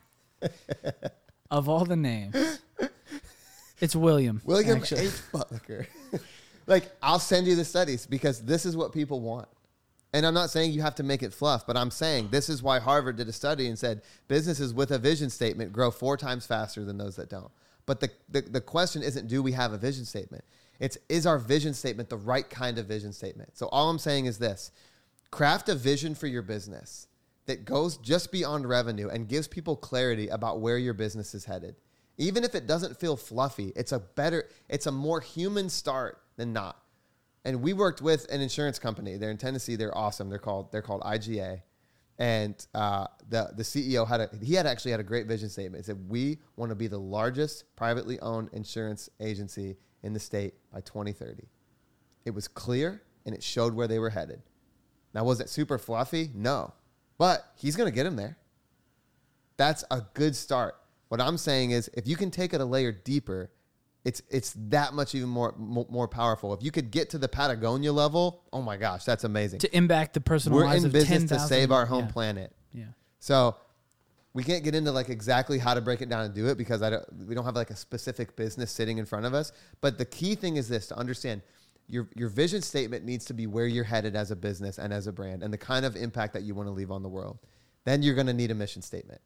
of 1.51 1.69
all 1.69 1.85
the 1.85 1.95
names, 1.95 2.59
it's 3.79 3.95
William. 3.95 4.41
William 4.45 4.77
actually. 4.79 5.07
H. 5.07 5.11
Butlicker. 5.33 5.87
like 6.67 6.91
I'll 7.01 7.19
send 7.19 7.47
you 7.47 7.55
the 7.55 7.65
studies 7.65 8.05
because 8.05 8.41
this 8.41 8.65
is 8.65 8.75
what 8.75 8.91
people 8.91 9.21
want. 9.21 9.47
And 10.13 10.25
I'm 10.25 10.33
not 10.33 10.49
saying 10.49 10.71
you 10.71 10.81
have 10.81 10.95
to 10.95 11.03
make 11.03 11.23
it 11.23 11.33
fluff, 11.33 11.67
but 11.67 11.75
I'm 11.75 11.91
saying 11.91 12.29
this 12.31 12.47
is 12.47 12.63
why 12.63 12.79
Harvard 12.79 13.17
did 13.17 13.27
a 13.27 13.33
study 13.33 13.67
and 13.67 13.77
said 13.77 14.01
businesses 14.29 14.73
with 14.73 14.91
a 14.91 14.97
vision 14.97 15.29
statement 15.29 15.73
grow 15.73 15.91
four 15.91 16.15
times 16.15 16.47
faster 16.47 16.85
than 16.85 16.97
those 16.97 17.17
that 17.17 17.29
don't. 17.29 17.51
But 17.85 17.99
the, 17.99 18.09
the, 18.29 18.41
the 18.41 18.61
question 18.61 19.03
isn't 19.03 19.27
do 19.27 19.43
we 19.43 19.51
have 19.51 19.73
a 19.73 19.77
vision 19.77 20.05
statement? 20.05 20.45
It's 20.79 20.97
is 21.09 21.25
our 21.25 21.37
vision 21.37 21.73
statement 21.73 22.09
the 22.09 22.17
right 22.17 22.49
kind 22.49 22.77
of 22.77 22.85
vision 22.85 23.13
statement? 23.13 23.57
So 23.57 23.67
all 23.67 23.89
I'm 23.89 23.99
saying 23.99 24.25
is 24.25 24.37
this 24.37 24.71
craft 25.31 25.69
a 25.69 25.75
vision 25.75 26.15
for 26.15 26.27
your 26.27 26.41
business 26.41 27.07
that 27.45 27.65
goes 27.65 27.97
just 27.97 28.31
beyond 28.31 28.67
revenue 28.67 29.09
and 29.09 29.27
gives 29.27 29.47
people 29.47 29.75
clarity 29.75 30.27
about 30.29 30.61
where 30.61 30.77
your 30.77 30.93
business 30.93 31.35
is 31.35 31.45
headed. 31.45 31.75
Even 32.17 32.43
if 32.43 32.55
it 32.55 32.65
doesn't 32.65 32.99
feel 32.99 33.15
fluffy, 33.17 33.73
it's 33.75 33.91
a 33.91 33.99
better, 33.99 34.49
it's 34.69 34.87
a 34.87 34.91
more 34.91 35.19
human 35.19 35.69
start 35.69 36.21
than 36.37 36.53
not. 36.53 36.81
And 37.43 37.61
we 37.61 37.73
worked 37.73 38.01
with 38.01 38.31
an 38.31 38.41
insurance 38.41 38.79
company. 38.79 39.17
They're 39.17 39.29
in 39.29 39.37
Tennessee. 39.37 39.75
They're 39.75 39.95
awesome. 39.95 40.29
They're 40.29 40.39
called 40.39 40.71
they're 40.71 40.81
called 40.81 41.01
IGA. 41.01 41.61
And 42.17 42.65
uh, 42.73 43.07
the 43.27 43.51
the 43.55 43.63
CEO 43.63 44.07
had 44.07 44.21
a 44.21 44.29
he 44.41 44.53
had 44.53 44.65
actually 44.65 44.91
had 44.91 44.99
a 44.99 45.03
great 45.03 45.27
vision 45.27 45.49
statement. 45.49 45.83
He 45.83 45.85
said 45.85 46.09
we 46.09 46.39
want 46.55 46.69
to 46.69 46.75
be 46.75 46.87
the 46.87 46.99
largest 46.99 47.65
privately 47.75 48.19
owned 48.21 48.49
insurance 48.53 49.09
agency 49.19 49.75
in 50.01 50.13
the 50.13 50.19
state 50.19 50.53
by 50.71 50.81
2030. 50.81 51.43
It 52.23 52.31
was 52.31 52.47
clear 52.47 53.01
and 53.25 53.35
it 53.35 53.43
showed 53.43 53.73
where 53.73 53.87
they 53.87 53.99
were 53.99 54.11
headed. 54.11 54.41
Now 55.13 55.25
was 55.25 55.41
it 55.41 55.49
super 55.49 55.77
fluffy? 55.77 56.31
No, 56.33 56.73
but 57.17 57.51
he's 57.55 57.75
going 57.75 57.89
to 57.89 57.95
get 57.95 58.05
him 58.05 58.15
there. 58.15 58.37
That's 59.57 59.83
a 59.91 60.01
good 60.13 60.35
start. 60.35 60.75
What 61.09 61.21
I'm 61.21 61.37
saying 61.37 61.71
is, 61.71 61.89
if 61.93 62.07
you 62.07 62.15
can 62.15 62.31
take 62.31 62.53
it 62.53 62.61
a 62.61 62.65
layer 62.65 62.91
deeper, 62.91 63.51
it's 64.05 64.21
it's 64.29 64.55
that 64.69 64.93
much 64.93 65.15
even 65.15 65.29
more 65.29 65.53
more 65.57 66.07
powerful. 66.07 66.53
If 66.53 66.63
you 66.63 66.71
could 66.71 66.91
get 66.91 67.09
to 67.09 67.17
the 67.17 67.27
Patagonia 67.27 67.91
level, 67.91 68.43
oh 68.53 68.61
my 68.61 68.77
gosh, 68.77 69.03
that's 69.03 69.23
amazing. 69.23 69.59
to 69.59 69.75
impact 69.75 70.13
the 70.13 70.21
personal 70.21 70.59
We're 70.59 70.73
in 70.75 70.85
of 70.85 70.91
business 70.91 71.27
10,000 71.29 71.37
to 71.37 71.39
save 71.47 71.71
our 71.71 71.85
home 71.85 72.05
yeah, 72.05 72.11
planet. 72.11 72.55
Yeah. 72.71 72.85
So 73.19 73.55
we 74.35 74.43
can't 74.43 74.63
get 74.63 74.75
into 74.75 74.91
like 74.91 75.09
exactly 75.09 75.57
how 75.57 75.73
to 75.73 75.81
break 75.81 76.01
it 76.01 76.09
down 76.09 76.25
and 76.25 76.35
do 76.35 76.47
it 76.47 76.57
because 76.57 76.81
I 76.81 76.91
don't, 76.91 77.27
we 77.27 77.33
don't 77.33 77.45
have 77.45 77.55
like 77.55 77.71
a 77.71 77.75
specific 77.75 78.35
business 78.35 78.69
sitting 78.69 78.97
in 78.97 79.05
front 79.05 79.25
of 79.25 79.33
us. 79.33 79.53
But 79.81 79.97
the 79.97 80.05
key 80.05 80.35
thing 80.35 80.57
is 80.57 80.67
this 80.67 80.87
to 80.87 80.97
understand 80.97 81.41
your, 81.87 82.09
your 82.15 82.29
vision 82.29 82.61
statement 82.61 83.05
needs 83.05 83.25
to 83.25 83.33
be 83.33 83.47
where 83.47 83.65
you're 83.65 83.85
headed 83.85 84.15
as 84.15 84.31
a 84.31 84.35
business 84.35 84.77
and 84.77 84.93
as 84.93 85.07
a 85.07 85.13
brand 85.13 85.41
and 85.41 85.53
the 85.53 85.57
kind 85.57 85.85
of 85.85 85.95
impact 85.95 86.33
that 86.33 86.43
you 86.43 86.53
want 86.53 86.67
to 86.67 86.71
leave 86.71 86.91
on 86.91 87.01
the 87.01 87.09
world. 87.09 87.39
Then 87.85 88.03
you're 88.03 88.13
going 88.13 88.27
to 88.27 88.33
need 88.33 88.51
a 88.51 88.55
mission 88.55 88.81
statement. 88.81 89.21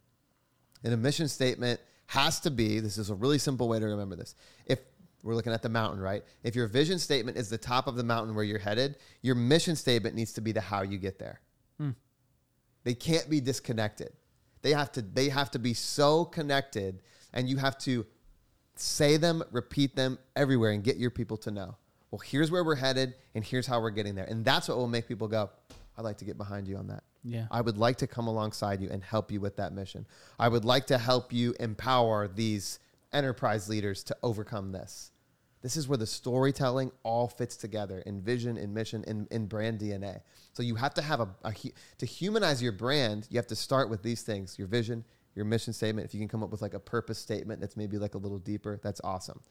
And 0.84 0.94
a 0.94 0.98
mission 0.98 1.28
statement 1.28 1.80
has 2.10 2.40
to 2.40 2.50
be 2.50 2.80
this 2.80 2.98
is 2.98 3.12
a 3.12 3.14
really 3.14 3.38
simple 3.38 3.68
way 3.68 3.80
to 3.80 3.86
remember 3.86 4.16
this. 4.16 4.34
If 4.66 4.80
we're 5.22 5.36
looking 5.36 5.54
at 5.54 5.62
the 5.62 5.70
mountain, 5.70 6.00
right? 6.00 6.24
If 6.42 6.56
your 6.56 6.66
vision 6.66 6.98
statement 6.98 7.38
is 7.38 7.52
the 7.52 7.58
top 7.58 7.86
of 7.86 7.96
the 7.96 8.04
mountain 8.04 8.34
where 8.34 8.44
you're 8.44 8.58
headed, 8.58 8.96
your 9.22 9.36
mission 9.36 9.76
statement 9.76 10.16
needs 10.16 10.34
to 10.34 10.42
be 10.42 10.52
the 10.52 10.60
how 10.60 10.82
you 10.82 10.98
get 10.98 11.20
there. 11.20 11.40
Hmm. 11.78 11.92
They 12.84 12.96
can't 12.96 13.30
be 13.30 13.42
disconnected. 13.42 14.12
They 14.64 14.72
have 14.72 14.92
to 14.94 15.04
they 15.04 15.30
have 15.30 15.52
to 15.52 15.60
be 15.60 15.76
so 15.76 16.26
connected 16.26 17.04
and 17.32 17.48
you 17.48 17.58
have 17.58 17.78
to 17.80 18.08
say 18.76 19.18
them, 19.18 19.44
repeat 19.52 19.96
them 19.96 20.18
everywhere 20.36 20.72
and 20.72 20.84
get 20.84 20.98
your 20.98 21.12
people 21.12 21.38
to 21.38 21.52
know. 21.52 21.76
Well, 22.10 22.20
here's 22.26 22.50
where 22.50 22.64
we're 22.64 22.76
headed 22.76 23.14
and 23.36 23.44
here's 23.44 23.68
how 23.68 23.82
we're 23.82 23.92
getting 23.92 24.16
there. 24.16 24.26
And 24.26 24.44
that's 24.44 24.68
what 24.68 24.80
will 24.80 24.88
make 24.88 25.08
people 25.08 25.28
go, 25.28 25.52
I'd 25.96 26.02
like 26.02 26.18
to 26.18 26.26
get 26.26 26.40
behind 26.40 26.68
you 26.68 26.78
on 26.78 26.88
that. 26.88 27.04
Yeah. 27.24 27.48
I 27.52 27.62
would 27.62 27.78
like 27.78 27.98
to 27.98 28.08
come 28.08 28.28
alongside 28.28 28.82
you 28.82 28.90
and 28.90 29.04
help 29.04 29.32
you 29.32 29.42
with 29.42 29.58
that 29.58 29.74
mission. 29.74 30.08
I 30.38 30.48
would 30.48 30.66
like 30.66 30.88
to 30.88 30.98
help 30.98 31.34
you 31.34 31.54
empower 31.60 32.28
these 32.28 32.80
enterprise 33.12 33.68
leaders 33.68 34.04
to 34.06 34.18
overcome 34.24 34.72
this. 34.72 35.12
This 35.62 35.76
is 35.76 35.88
where 35.88 35.98
the 35.98 36.08
storytelling 36.08 36.92
all 37.04 37.28
fits 37.28 37.58
together 37.58 38.00
in 38.06 38.22
vision, 38.22 38.58
in 38.58 38.74
mission, 38.74 39.04
in, 39.06 39.28
in 39.30 39.48
brand 39.48 39.80
DNA. 39.80 40.22
So 40.54 40.64
you 40.64 40.76
have 40.76 40.94
to 40.94 41.02
have 41.02 41.20
a, 41.20 41.28
a 41.44 41.54
to 41.98 42.06
humanize 42.06 42.64
your 42.64 42.72
brand. 42.72 43.28
You 43.30 43.38
have 43.38 43.48
to 43.48 43.56
start 43.56 43.90
with 43.90 44.02
these 44.02 44.22
things: 44.22 44.58
your 44.58 44.70
vision, 44.70 45.04
your 45.36 45.44
mission 45.44 45.74
statement. 45.74 46.08
If 46.08 46.14
you 46.14 46.20
can 46.22 46.30
come 46.30 46.44
up 46.44 46.50
with 46.50 46.62
like 46.62 46.76
a 46.76 46.80
purpose 46.80 47.20
statement 47.20 47.60
that's 47.60 47.76
maybe 47.76 47.98
like 47.98 48.16
a 48.16 48.18
little 48.18 48.40
deeper, 48.40 48.80
that's 48.82 49.02
awesome. 49.04 49.42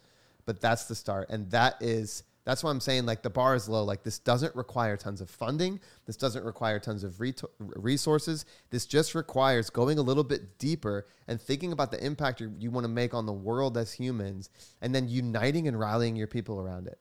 But 0.46 0.62
that's 0.62 0.86
the 0.86 0.94
start, 0.94 1.28
and 1.28 1.50
that 1.50 1.76
is 1.80 2.22
that's 2.48 2.64
why 2.64 2.70
I'm 2.70 2.80
saying 2.80 3.04
like 3.04 3.22
the 3.22 3.28
bar 3.28 3.54
is 3.54 3.68
low. 3.68 3.84
Like 3.84 4.04
this 4.04 4.18
doesn't 4.18 4.56
require 4.56 4.96
tons 4.96 5.20
of 5.20 5.28
funding. 5.28 5.80
This 6.06 6.16
doesn't 6.16 6.46
require 6.46 6.78
tons 6.78 7.04
of 7.04 7.18
reto- 7.18 7.50
resources. 7.58 8.46
This 8.70 8.86
just 8.86 9.14
requires 9.14 9.68
going 9.68 9.98
a 9.98 10.02
little 10.02 10.24
bit 10.24 10.56
deeper 10.56 11.06
and 11.26 11.38
thinking 11.38 11.72
about 11.72 11.90
the 11.90 12.02
impact 12.02 12.40
you, 12.40 12.50
you 12.58 12.70
want 12.70 12.84
to 12.84 12.88
make 12.88 13.12
on 13.12 13.26
the 13.26 13.34
world 13.34 13.76
as 13.76 13.92
humans, 13.92 14.48
and 14.80 14.94
then 14.94 15.08
uniting 15.08 15.68
and 15.68 15.78
rallying 15.78 16.16
your 16.16 16.26
people 16.26 16.58
around 16.58 16.86
it. 16.86 16.98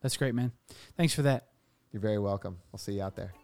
That's 0.00 0.16
great, 0.16 0.34
man. 0.34 0.52
Thanks 0.96 1.12
for 1.12 1.20
that. 1.20 1.48
You're 1.92 2.00
very 2.00 2.18
welcome. 2.18 2.56
I'll 2.72 2.78
see 2.78 2.94
you 2.94 3.02
out 3.02 3.14
there. 3.14 3.34